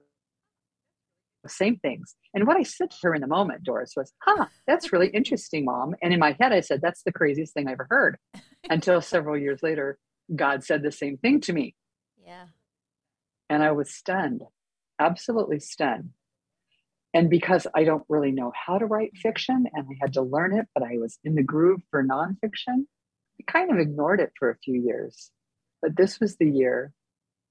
[1.49, 2.15] same things.
[2.35, 5.65] And what I said to her in the moment, Doris, was, huh, that's really interesting,
[5.65, 5.95] mom.
[6.03, 8.19] And in my head, I said, that's the craziest thing I ever heard.
[8.71, 9.99] Until several years later,
[10.35, 11.75] God said the same thing to me.
[12.25, 12.47] Yeah.
[13.49, 14.43] And I was stunned,
[14.99, 16.11] absolutely stunned.
[17.13, 20.57] And because I don't really know how to write fiction and I had to learn
[20.57, 22.85] it, but I was in the groove for nonfiction,
[23.41, 25.33] I kind of ignored it for a few years.
[25.83, 26.93] But this was the year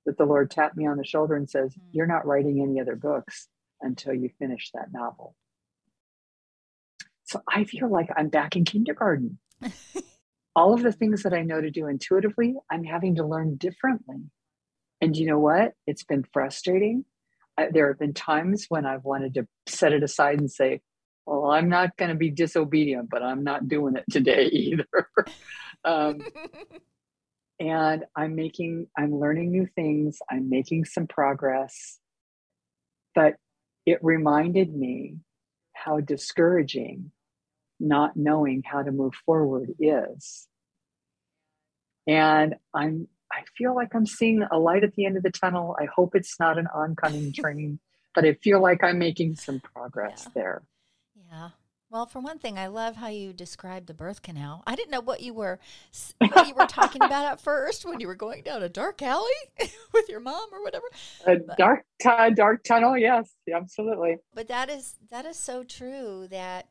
[0.06, 1.90] that the Lord tapped me on the shoulder and says, mm-hmm.
[1.92, 3.50] You're not writing any other books
[3.82, 5.36] until you finish that novel.
[7.24, 9.38] So I feel like I'm back in kindergarten.
[10.56, 14.32] All of the things that I know to do intuitively, I'm having to learn differently.
[15.00, 15.74] And you know what?
[15.86, 17.06] It's been frustrating.
[17.58, 20.82] I, there have been times when I've wanted to set it aside and say,
[21.26, 24.88] well, I'm not going to be disobedient, but I'm not doing it today either.
[25.86, 26.22] um,
[27.60, 30.18] and I'm making, I'm learning new things.
[30.30, 32.00] I'm making some progress.
[33.14, 33.36] But
[33.90, 35.18] it reminded me
[35.74, 37.12] how discouraging
[37.80, 40.48] not knowing how to move forward is.
[42.06, 45.76] And I'm I feel like I'm seeing a light at the end of the tunnel.
[45.80, 47.80] I hope it's not an oncoming train,
[48.14, 50.32] but I feel like I'm making some progress yeah.
[50.36, 50.64] there.
[51.32, 51.50] Yeah.
[51.92, 54.64] Well, for one thing, I love how you described the birth canal.
[54.68, 55.60] I didn't know what you were
[56.20, 59.32] what you were talking about at first when you were going down a dark alley
[59.94, 60.86] with your mom or whatever.
[61.26, 64.18] A but, dark t- dark tunnel, yes, absolutely.
[64.36, 66.68] But that is that is so true that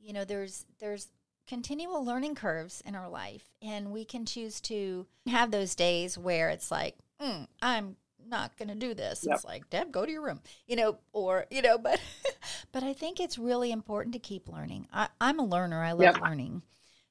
[0.00, 1.08] you know there's there's
[1.46, 6.48] continual learning curves in our life and we can choose to have those days where
[6.48, 9.24] it's like, mm, I'm not going to do this.
[9.26, 9.34] Yep.
[9.34, 12.00] It's like, Deb, go to your room, you know, or, you know, but,
[12.74, 14.88] but I think it's really important to keep learning.
[14.92, 15.82] I, am a learner.
[15.82, 16.20] I love yep.
[16.20, 16.62] learning.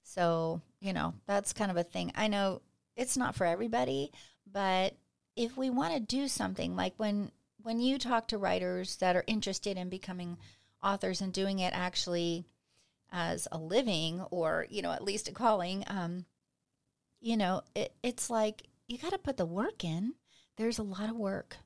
[0.03, 2.11] So, you know, that's kind of a thing.
[2.15, 2.61] I know
[2.97, 4.11] it's not for everybody,
[4.45, 4.93] but
[5.37, 9.23] if we want to do something like when, when you talk to writers that are
[9.25, 10.37] interested in becoming
[10.83, 12.43] authors and doing it actually
[13.11, 16.25] as a living or, you know, at least a calling, um,
[17.21, 20.13] you know, it, it's like you got to put the work in
[20.57, 21.57] there's a lot of work.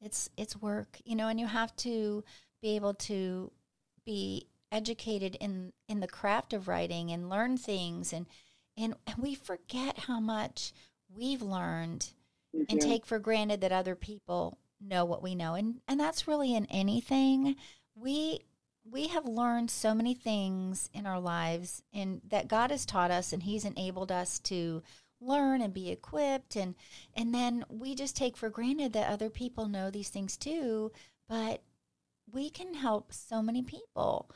[0.00, 2.24] It's it's work, you know, and you have to
[2.64, 3.52] be able to
[4.06, 8.26] be educated in in the craft of writing and learn things and
[8.76, 10.72] and, and we forget how much
[11.14, 12.12] we've learned
[12.54, 12.64] mm-hmm.
[12.68, 15.54] and take for granted that other people know what we know.
[15.54, 17.56] And and that's really in anything.
[17.94, 18.40] We
[18.90, 23.32] we have learned so many things in our lives and that God has taught us
[23.32, 24.82] and he's enabled us to
[25.20, 26.56] learn and be equipped.
[26.56, 26.74] And
[27.14, 30.90] and then we just take for granted that other people know these things too
[31.28, 31.62] but
[32.34, 34.30] we can help so many people.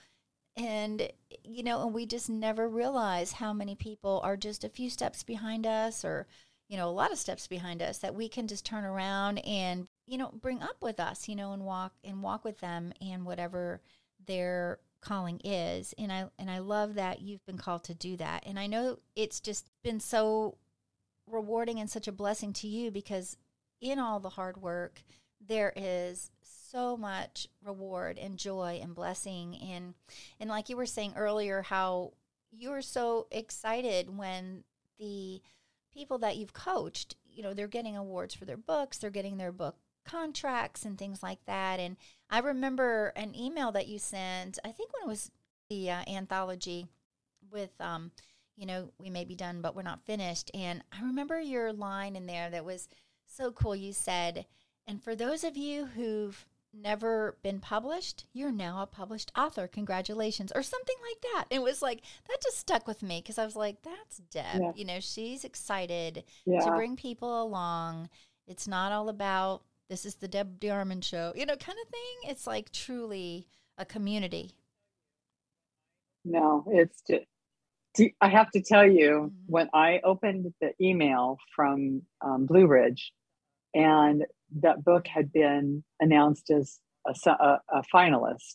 [0.56, 1.11] And
[1.44, 5.22] you know and we just never realize how many people are just a few steps
[5.22, 6.26] behind us or
[6.68, 9.87] you know a lot of steps behind us that we can just turn around and
[10.06, 13.24] you know bring up with us you know and walk and walk with them and
[13.24, 13.80] whatever
[14.26, 15.94] their calling is.
[15.99, 18.44] And I and I love that you've been called to do that.
[18.46, 20.57] And I know it's just been so
[21.26, 23.36] rewarding and such a blessing to you because
[23.80, 25.03] in all the hard work,
[25.46, 26.30] there is
[26.70, 29.94] so much reward and joy and blessing and
[30.40, 32.12] and like you were saying earlier how
[32.50, 34.64] you were so excited when
[34.98, 35.40] the
[35.92, 39.52] people that you've coached you know they're getting awards for their books they're getting their
[39.52, 41.96] book contracts and things like that and
[42.30, 45.30] i remember an email that you sent i think when it was
[45.68, 46.86] the uh, anthology
[47.50, 48.10] with um,
[48.58, 50.50] you know, we may be done, but we're not finished.
[50.52, 52.88] And I remember your line in there that was
[53.24, 53.76] so cool.
[53.76, 54.46] You said,
[54.86, 59.66] and for those of you who've never been published, you're now a published author.
[59.66, 61.44] Congratulations, or something like that.
[61.50, 64.60] It was like that just stuck with me because I was like, that's Deb.
[64.60, 64.72] Yeah.
[64.74, 66.60] You know, she's excited yeah.
[66.60, 68.08] to bring people along.
[68.46, 72.30] It's not all about this is the Deb DeArmond show, you know, kind of thing.
[72.30, 73.46] It's like truly
[73.78, 74.52] a community.
[76.24, 77.24] No, it's just,
[78.20, 79.28] I have to tell you, mm-hmm.
[79.46, 83.12] when I opened the email from um, Blue Ridge
[83.74, 84.24] and
[84.61, 88.55] that book had been announced as a, a, a finalist,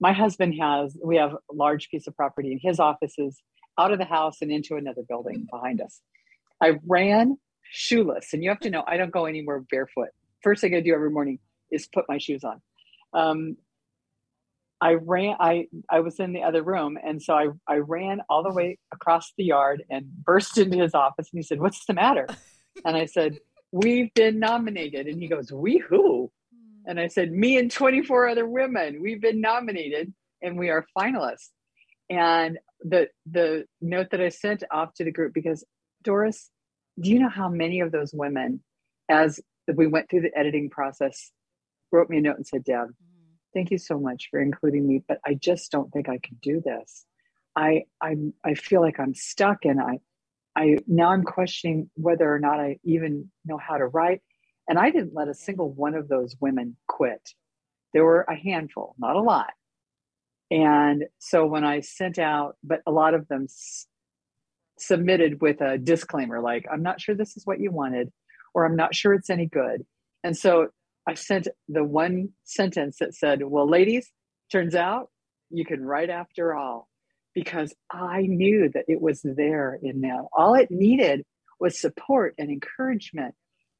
[0.00, 3.42] my husband has, we have a large piece of property and his office is
[3.78, 6.00] out of the house and into another building behind us.
[6.60, 7.38] I ran
[7.70, 10.10] shoeless, and you have to know I don't go anywhere barefoot.
[10.42, 11.38] First thing I do every morning
[11.70, 12.60] is put my shoes on.
[13.12, 13.56] Um,
[14.80, 15.36] I ran.
[15.38, 18.78] I I was in the other room, and so I I ran all the way
[18.92, 21.28] across the yard and burst into his office.
[21.32, 22.26] And he said, "What's the matter?"
[22.84, 23.40] And I said,
[23.72, 26.90] "We've been nominated." And he goes, "We who?" Hmm.
[26.90, 29.02] And I said, "Me and 24 other women.
[29.02, 30.12] We've been nominated,
[30.42, 31.50] and we are finalists."
[32.08, 35.64] And the the note that I sent off to the group because
[36.02, 36.50] Doris,
[37.00, 38.62] do you know how many of those women,
[39.08, 39.40] as
[39.72, 41.30] we went through the editing process,
[41.92, 43.34] wrote me a note and said, "Deb, hmm.
[43.54, 46.60] thank you so much for including me, but I just don't think I can do
[46.60, 47.06] this.
[47.56, 50.00] I I I feel like I'm stuck, and I
[50.60, 54.22] I now I'm questioning whether or not I even know how to write."
[54.68, 57.34] And I didn't let a single one of those women quit.
[57.94, 59.52] There were a handful, not a lot,
[60.50, 63.88] and so when I sent out, but a lot of them s-
[64.78, 68.12] submitted with a disclaimer like, I'm not sure this is what you wanted,
[68.54, 69.86] or I'm not sure it's any good.
[70.24, 70.68] And so
[71.08, 74.10] I sent the one sentence that said, Well, ladies,
[74.52, 75.10] turns out
[75.50, 76.88] you can write after all,
[77.34, 80.26] because I knew that it was there in them.
[80.32, 81.24] All it needed
[81.58, 83.34] was support and encouragement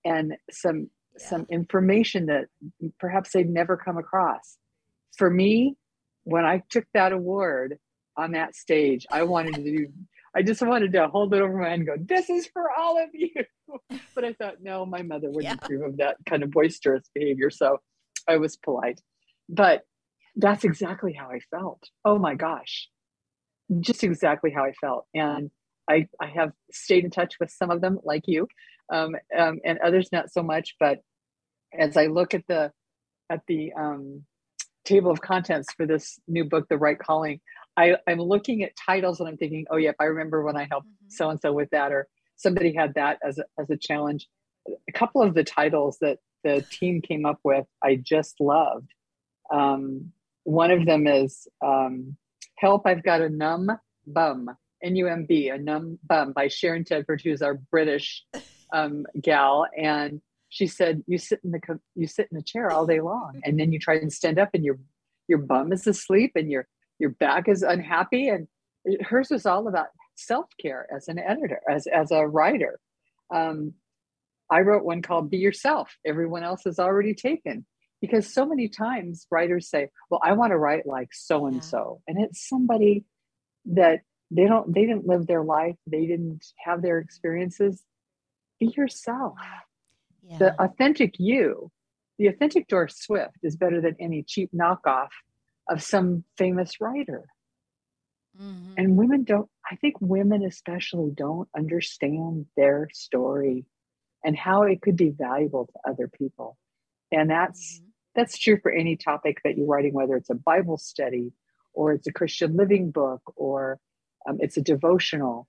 [0.04, 1.28] and some yeah.
[1.28, 2.46] some information that
[2.98, 4.58] perhaps they'd never come across.
[5.16, 5.76] For me,
[6.24, 7.78] when I took that award
[8.16, 9.86] on that stage, I wanted to do,
[10.34, 13.02] I just wanted to hold it over my head and go, this is for all
[13.02, 13.30] of you.
[14.14, 15.54] but I thought, no, my mother wouldn't yeah.
[15.54, 17.50] approve of that kind of boisterous behavior.
[17.50, 17.78] So
[18.28, 19.00] I was polite.
[19.48, 19.82] But
[20.36, 21.82] that's exactly how I felt.
[22.04, 22.88] Oh my gosh.
[23.78, 25.06] Just exactly how I felt.
[25.14, 25.50] And
[25.88, 28.48] I, I have stayed in touch with some of them like you
[28.92, 30.74] um, um, and others not so much.
[30.80, 31.00] But
[31.78, 32.72] as I look at the,
[33.30, 34.24] at the, um,
[34.84, 37.40] table of contents for this new book, The Write Calling,
[37.76, 40.88] I, I'm looking at titles and I'm thinking, oh, yep, I remember when I helped
[41.08, 44.26] so and so with that, or somebody had that as a, as a challenge.
[44.88, 48.90] A couple of the titles that the team came up with, I just loved.
[49.52, 50.12] Um,
[50.44, 52.16] one of them is um,
[52.60, 53.70] Help, I've Got a Numb
[54.06, 54.50] Bum,
[54.84, 58.22] N U M B, a numb bum by Sharon Tedford, who's our British
[58.74, 59.66] um, gal.
[59.78, 61.60] And she said you sit in the
[61.94, 64.50] you sit in a chair all day long and then you try and stand up
[64.52, 64.78] and your
[65.26, 68.28] your bum is asleep and your your back is unhappy.
[68.28, 68.46] And
[69.00, 69.86] hers was all about
[70.16, 72.78] self-care as an editor as as a writer.
[73.34, 73.72] Um,
[74.50, 75.96] i wrote one called be yourself.
[76.04, 77.64] Everyone else is already taken
[78.00, 82.00] because so many times writers say well i want to write like so and so
[82.06, 83.04] and it's somebody
[83.64, 87.82] that they don't they didn't live their life they didn't have their experiences
[88.58, 89.36] be yourself
[90.30, 90.38] yeah.
[90.38, 91.70] The authentic you,
[92.18, 95.08] the authentic Doris Swift is better than any cheap knockoff
[95.68, 97.24] of some famous writer.
[98.40, 98.74] Mm-hmm.
[98.76, 103.64] And women don't, I think women especially don't understand their story
[104.24, 106.56] and how it could be valuable to other people.
[107.10, 107.89] And that's mm-hmm.
[108.14, 111.32] That's true for any topic that you're writing, whether it's a Bible study
[111.72, 113.78] or it's a Christian living book or
[114.28, 115.48] um, it's a devotional.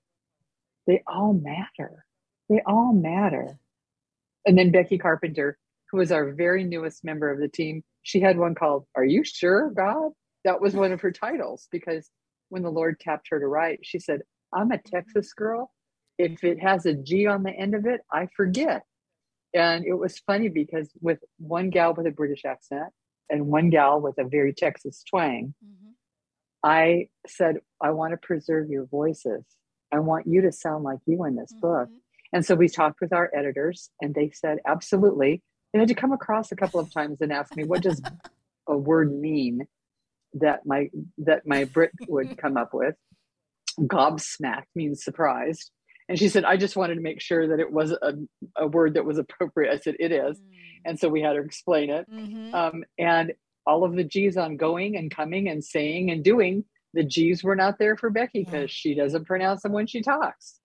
[0.88, 2.06] They all matter.
[2.50, 3.58] They all matter.
[4.46, 5.58] And then Becky Carpenter,
[5.92, 9.24] who was our very newest member of the team, she had one called Are You
[9.24, 10.12] Sure, God?
[10.44, 12.10] That was one of her titles because
[12.50, 14.22] when the Lord tapped her to write, she said,
[14.54, 15.72] I'm a Texas girl.
[16.18, 18.84] If it has a G on the end of it, I forget.
[19.54, 22.90] And it was funny because with one gal with a British accent
[23.30, 25.92] and one gal with a very Texas twang, mm-hmm.
[26.64, 29.44] I said, I want to preserve your voices.
[29.92, 31.68] I want you to sound like you in this mm-hmm.
[31.68, 31.90] book.
[32.34, 35.44] And so we talked with our editors, and they said, absolutely.
[35.74, 38.02] And they had to come across a couple of times and ask me, what does
[38.68, 39.68] a word mean
[40.36, 42.96] that my that my Brit would come up with?
[43.80, 45.72] Gobsmacked means surprised.
[46.12, 48.16] And she said, I just wanted to make sure that it was a,
[48.58, 49.72] a word that was appropriate.
[49.72, 50.38] I said, it is.
[50.38, 50.44] Mm.
[50.84, 52.06] And so we had her explain it.
[52.12, 52.54] Mm-hmm.
[52.54, 53.32] Um, and
[53.66, 57.56] all of the G's on going and coming and saying and doing, the G's were
[57.56, 58.68] not there for Becky because yeah.
[58.68, 60.60] she doesn't pronounce them when she talks.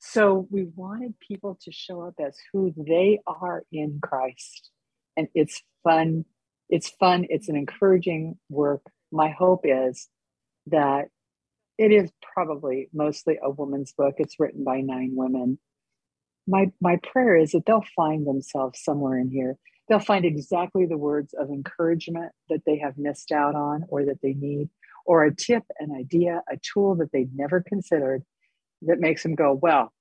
[0.00, 4.70] So we wanted people to show up as who they are in Christ.
[5.16, 6.24] And it's fun.
[6.68, 7.24] It's fun.
[7.30, 8.82] It's an encouraging work.
[9.12, 10.08] My hope is
[10.66, 11.04] that
[11.78, 14.16] it is probably mostly a woman's book.
[14.18, 15.58] It's written by nine women.
[16.46, 19.56] my my prayer is that they'll find themselves somewhere in here.
[19.88, 24.20] They'll find exactly the words of encouragement that they have missed out on or that
[24.22, 24.68] they need,
[25.06, 28.22] or a tip, an idea, a tool that they've never considered
[28.82, 29.92] that makes them go, well,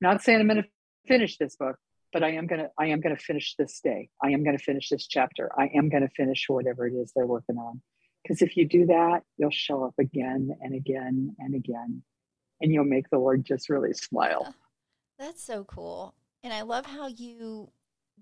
[0.00, 0.64] not saying I'm to
[1.06, 1.76] finish this book,
[2.12, 4.08] but I am to I am going to finish this day.
[4.22, 5.50] I am going to finish this chapter.
[5.56, 7.82] I am going to finish whatever it is they're working on.
[8.22, 12.02] Because if you do that, you'll show up again and again and again,
[12.60, 14.54] and you'll make the Lord just really smile.
[15.18, 16.14] That's so cool.
[16.42, 17.70] And I love how you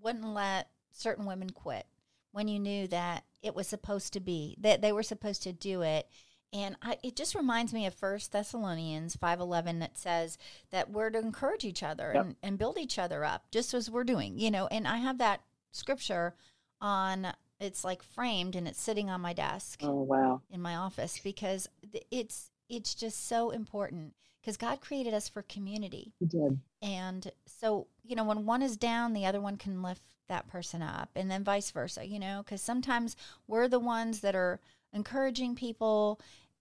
[0.01, 1.87] wouldn't let certain women quit
[2.33, 5.83] when you knew that it was supposed to be, that they were supposed to do
[5.83, 6.09] it.
[6.53, 10.39] And I, it just reminds me of First Thessalonians 5.11 that says
[10.71, 12.25] that we're to encourage each other yep.
[12.25, 14.67] and, and build each other up, just as we're doing, you know.
[14.69, 15.43] And I have that
[15.73, 16.35] scripture
[16.81, 19.81] on, it's like framed and it's sitting on my desk.
[19.83, 20.43] Oh, wow.
[20.51, 21.69] In my office because
[22.11, 26.13] it's, it's just so important because God created us for community.
[26.21, 26.61] He did.
[26.81, 30.83] And so, you know, when one is down, the other one can lift that person
[30.83, 34.61] up, and then vice versa, you know, because sometimes we're the ones that are
[34.93, 36.21] encouraging people,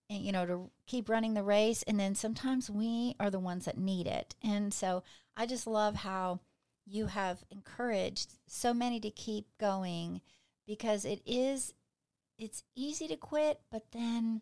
[0.09, 1.83] and, you know, to keep running the race.
[1.83, 4.35] And then sometimes we are the ones that need it.
[4.41, 5.03] And so
[5.35, 6.39] I just love how
[6.85, 10.21] you have encouraged so many to keep going
[10.67, 11.73] because it is,
[12.37, 14.41] it's easy to quit, but then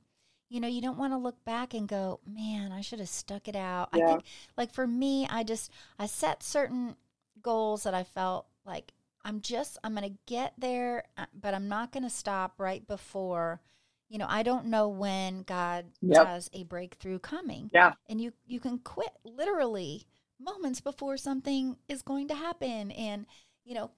[0.49, 3.47] you know, you don't want to look back and go, man, I should have stuck
[3.47, 3.89] it out.
[3.93, 4.03] Yeah.
[4.03, 4.23] I think,
[4.57, 6.95] like for me, I just, I set certain
[7.41, 11.67] goals that I felt like I'm just, I'm going to get there, uh, but I'm
[11.67, 13.59] not going to stop right before.
[14.07, 16.27] You know, I don't know when God yep.
[16.27, 17.71] has a breakthrough coming.
[17.73, 17.93] Yeah.
[18.07, 20.05] And you, you can quit literally
[20.39, 22.91] moments before something is going to happen.
[22.91, 23.25] And,
[23.63, 23.89] you know,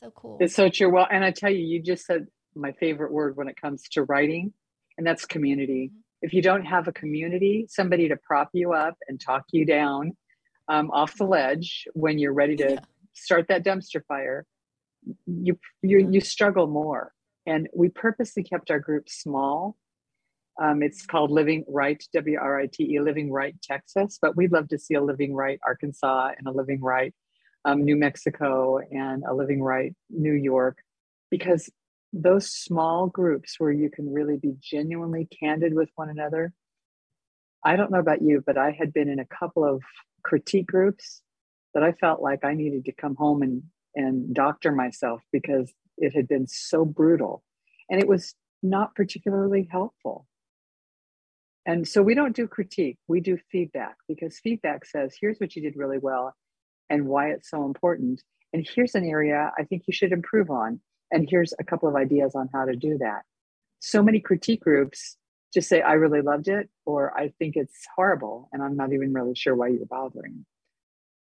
[0.00, 0.38] so cool.
[0.40, 0.90] It's so true.
[0.90, 4.04] Well, and I tell you, you just said my favorite word when it comes to
[4.04, 4.52] writing
[4.98, 5.90] and that's community.
[5.92, 6.00] Mm-hmm.
[6.22, 10.16] If you don't have a community, somebody to prop you up and talk you down
[10.68, 12.80] um, off the ledge when you're ready to yeah.
[13.12, 14.46] start that dumpster fire,
[15.26, 17.12] you you you struggle more.
[17.46, 19.76] And we purposely kept our group small.
[20.60, 21.10] Um, it's mm-hmm.
[21.10, 24.18] called Living Write, W R I T E, Living Write Texas.
[24.20, 27.14] But we'd love to see a Living Write Arkansas and a Living Write
[27.66, 30.78] um, New Mexico and a Living Write New York,
[31.30, 31.68] because
[32.12, 36.52] those small groups where you can really be genuinely candid with one another.
[37.64, 39.82] I don't know about you, but I had been in a couple of
[40.22, 41.22] critique groups
[41.74, 43.64] that I felt like I needed to come home and,
[43.96, 47.42] and doctor myself because it had been so brutal
[47.90, 50.26] and it was not particularly helpful.
[51.66, 55.62] And so we don't do critique, we do feedback because feedback says, here's what you
[55.62, 56.32] did really well
[56.90, 58.22] and why it's so important.
[58.52, 60.80] And here's an area I think you should improve on.
[61.10, 63.22] And here's a couple of ideas on how to do that.
[63.80, 65.16] So many critique groups
[65.54, 69.12] just say, I really loved it, or I think it's horrible, and I'm not even
[69.12, 70.44] really sure why you're bothering.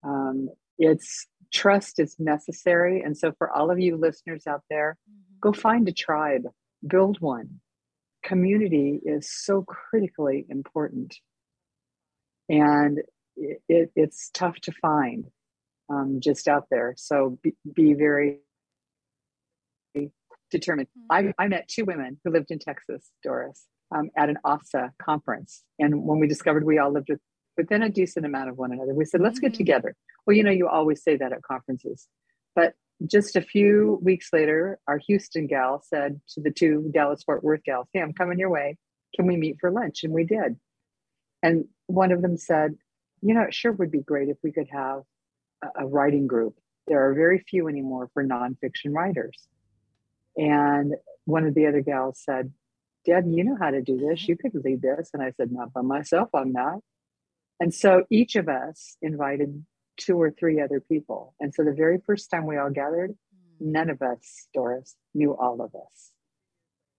[0.03, 3.01] Um, it's trust is necessary.
[3.01, 5.39] And so, for all of you listeners out there, mm-hmm.
[5.41, 6.43] go find a tribe,
[6.85, 7.59] build one.
[8.23, 11.15] Community is so critically important.
[12.49, 12.99] And
[13.35, 15.25] it, it, it's tough to find
[15.93, 16.93] um, just out there.
[16.97, 18.39] So be, be very
[20.51, 20.87] determined.
[21.11, 21.33] Mm-hmm.
[21.39, 25.63] I, I met two women who lived in Texas, Doris, um, at an ASA conference.
[25.79, 27.19] And when we discovered we all lived with,
[27.57, 29.47] within a decent amount of one another, we said, let's mm-hmm.
[29.47, 29.95] get together.
[30.25, 32.07] Well, you know, you always say that at conferences.
[32.55, 32.73] But
[33.05, 37.63] just a few weeks later, our Houston gal said to the two Dallas Fort Worth
[37.63, 38.77] gals, Hey, I'm coming your way.
[39.15, 40.03] Can we meet for lunch?
[40.03, 40.57] And we did.
[41.41, 42.75] And one of them said,
[43.21, 45.01] You know, it sure would be great if we could have
[45.75, 46.55] a, writing group.
[46.87, 49.47] There are very few anymore for nonfiction writers.
[50.37, 50.95] And
[51.25, 52.51] one of the other gals said,
[53.05, 54.27] Deb, you know how to do this.
[54.27, 55.11] You could lead this.
[55.13, 56.79] And I said, Not by myself, I'm not.
[57.59, 59.65] And so each of us invited
[59.97, 61.35] two or three other people.
[61.39, 63.71] And so the very first time we all gathered, hmm.
[63.71, 66.11] none of us, Doris, knew all of us.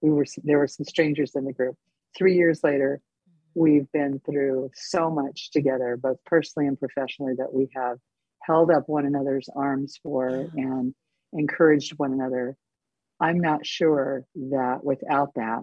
[0.00, 1.76] We were there were some strangers in the group.
[2.16, 3.60] Three years later, hmm.
[3.60, 7.98] we've been through so much together, both personally and professionally, that we have
[8.47, 10.95] held up one another's arms for and
[11.32, 12.57] encouraged one another
[13.20, 15.62] I'm not sure that without that,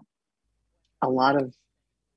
[1.02, 1.54] a lot of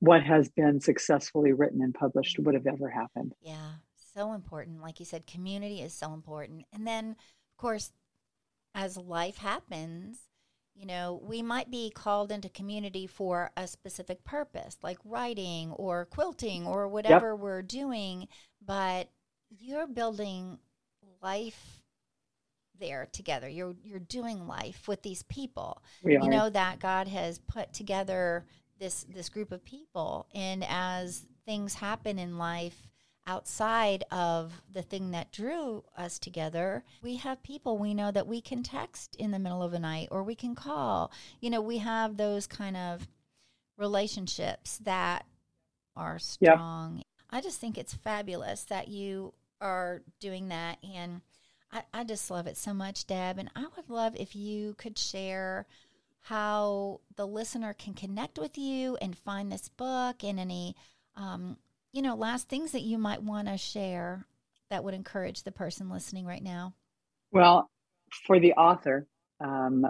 [0.01, 3.35] what has been successfully written and published would have ever happened.
[3.41, 3.73] Yeah,
[4.15, 4.83] so important.
[4.83, 6.65] Like you said, community is so important.
[6.73, 7.93] And then, of course,
[8.75, 10.19] as life happens,
[10.75, 16.05] you know, we might be called into community for a specific purpose, like writing or
[16.07, 17.39] quilting or whatever yep.
[17.39, 18.29] we're doing,
[18.65, 19.09] but
[19.51, 20.59] you're building
[21.23, 21.83] life
[22.79, 23.49] there together.
[23.49, 25.83] You're you're doing life with these people.
[26.03, 28.45] We you know that God has put together
[28.79, 32.89] this this group of people, and as things happen in life,
[33.27, 38.41] outside of the thing that drew us together, we have people we know that we
[38.41, 41.13] can text in the middle of the night or we can call.
[41.41, 43.09] You know, we have those kind of
[43.77, 45.27] relationships that
[45.97, 47.03] are strong.
[47.35, 50.79] I just think it's fabulous that you are doing that.
[50.83, 51.21] And
[51.73, 53.39] I, I just love it so much, Deb.
[53.39, 55.67] And I would love if you could share
[56.23, 60.75] how the listener can connect with you and find this book and any
[61.17, 61.57] um,
[61.95, 64.27] you know, last things that you might want to share
[64.69, 66.75] that would encourage the person listening right now?
[67.31, 67.71] Well,
[68.27, 69.07] for the author,
[69.41, 69.87] um,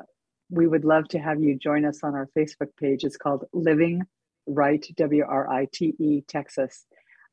[0.51, 3.05] we would love to have you join us on our Facebook page.
[3.05, 4.03] It's called Living
[4.47, 6.85] Write, W R I T E, Texas.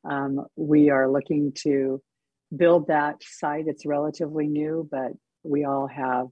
[0.04, 2.02] Um, we are looking to
[2.56, 3.66] build that site.
[3.68, 5.12] It's relatively new, but
[5.44, 6.28] we all have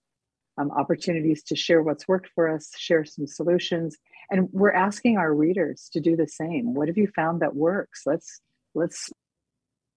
[0.58, 3.98] um, opportunities to share what's worked for us, share some solutions,
[4.30, 6.74] and we're asking our readers to do the same.
[6.74, 8.04] What have you found that works?
[8.06, 8.42] Let's
[8.76, 9.10] let's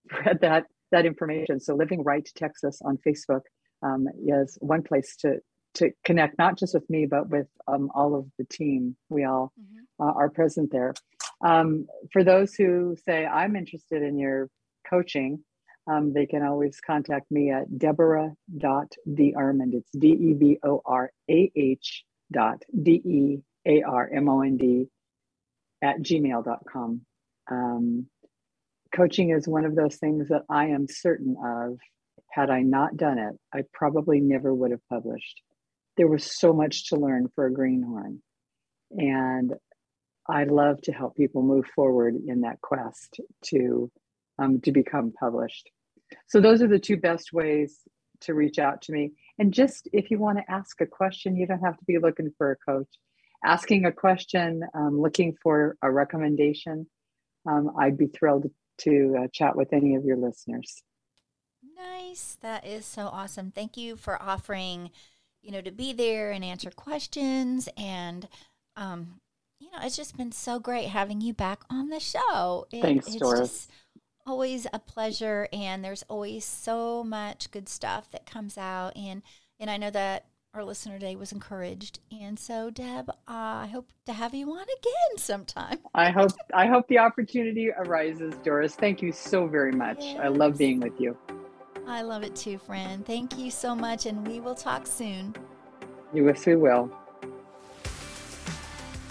[0.04, 1.58] spread that that information.
[1.58, 3.42] So, Living Write Texas on Facebook
[3.82, 5.40] um, is one place to
[5.74, 8.96] to connect, not just with me, but with um, all of the team.
[9.08, 10.08] We all mm-hmm.
[10.08, 10.94] uh, are present there.
[11.42, 14.48] Um, for those who say, I'm interested in your
[14.88, 15.42] coaching,
[15.86, 19.74] um, they can always contact me at deborah.dearmond.
[19.74, 24.42] It's D E B O R A H dot D E A R M O
[24.42, 24.86] N D
[25.82, 27.00] at gmail.com.
[27.50, 28.06] Um,
[28.94, 31.78] coaching is one of those things that I am certain of.
[32.30, 35.42] Had I not done it, I probably never would have published.
[35.96, 38.22] There was so much to learn for a greenhorn.
[38.90, 39.54] And
[40.28, 43.90] I love to help people move forward in that quest to
[44.38, 45.70] um, to become published.
[46.28, 47.80] So those are the two best ways
[48.22, 49.12] to reach out to me.
[49.38, 52.30] And just if you want to ask a question, you don't have to be looking
[52.38, 52.88] for a coach.
[53.44, 56.86] Asking a question, um, looking for a recommendation,
[57.48, 58.46] um, I'd be thrilled
[58.78, 60.82] to uh, chat with any of your listeners.
[61.76, 62.38] Nice.
[62.40, 63.50] That is so awesome.
[63.50, 64.90] Thank you for offering,
[65.42, 67.68] you know, to be there and answer questions.
[67.76, 68.28] And,
[68.76, 69.20] um,
[69.58, 72.66] you know, it's just been so great having you back on the show.
[72.72, 73.40] It, Thanks, Doris.
[73.40, 73.70] Just,
[74.26, 79.22] always a pleasure and there's always so much good stuff that comes out and
[79.58, 83.90] and I know that our listener today was encouraged and so Deb uh, I hope
[84.06, 89.02] to have you on again sometime I hope I hope the opportunity arises Doris thank
[89.02, 90.20] you so very much yes.
[90.22, 91.16] I love being with you
[91.86, 95.34] I love it too friend thank you so much and we will talk soon
[96.12, 96.90] You yes we will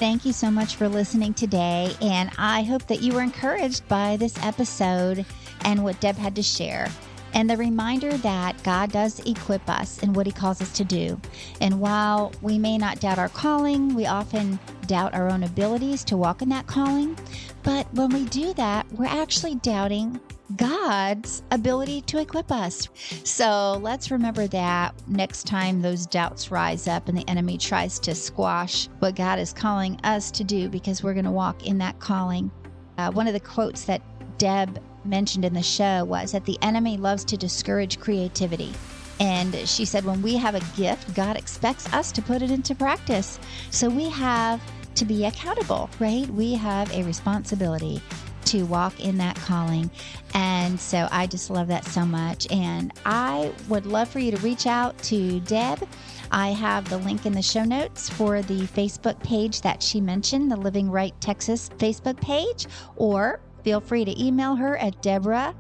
[0.02, 4.18] Thank you so much for listening today, and I hope that you were encouraged by
[4.18, 5.24] this episode
[5.64, 6.88] and what Deb had to share.
[7.36, 11.22] And the reminder that God does equip us in what He calls us to do.
[11.62, 16.18] And while we may not doubt our calling, we often doubt our own abilities to
[16.18, 17.16] walk in that calling.
[17.62, 20.20] But when we do that, we're actually doubting
[20.56, 22.88] God's ability to equip us.
[23.24, 28.16] So let's remember that next time those doubts rise up and the enemy tries to
[28.16, 32.00] squash what God is calling us to do because we're going to walk in that
[32.00, 32.52] calling.
[32.98, 34.02] Uh, one of the quotes that
[34.38, 38.74] Deb mentioned in the show was that the enemy loves to discourage creativity.
[39.20, 42.74] And she said, when we have a gift, God expects us to put it into
[42.74, 43.40] practice.
[43.70, 44.62] So we have
[44.96, 46.28] to be accountable, right?
[46.30, 48.02] We have a responsibility
[48.46, 49.90] to walk in that calling.
[50.34, 52.50] And so I just love that so much.
[52.52, 55.88] And I would love for you to reach out to Deb.
[56.32, 60.50] I have the link in the show notes for the Facebook page that she mentioned,
[60.50, 65.54] the Living Write Texas Facebook page, or feel free to email her at Deborah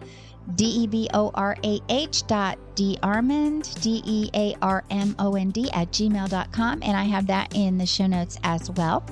[0.55, 5.35] D E B O R A H dot DeArmond, D E A R M O
[5.35, 6.83] N D at gmail.com.
[6.83, 9.05] And I have that in the show notes as well.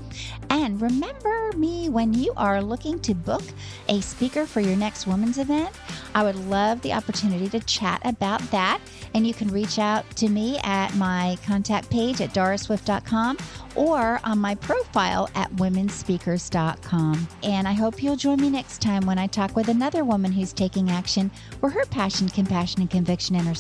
[0.50, 3.44] And remember me when you are looking to book
[3.88, 5.76] a speaker for your next women's event.
[6.16, 8.80] I would love the opportunity to chat about that.
[9.14, 13.38] And you can reach out to me at my contact page at doriswift.com
[13.76, 17.28] or on my profile at womenspeakers.com.
[17.44, 20.54] And I hope you'll join me next time when I talk with another woman who's
[20.54, 23.59] taking action where her passion, compassion, and conviction intersect.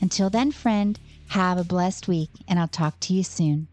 [0.00, 0.98] Until then, friend,
[1.28, 3.68] have a blessed week, and I'll talk to you soon.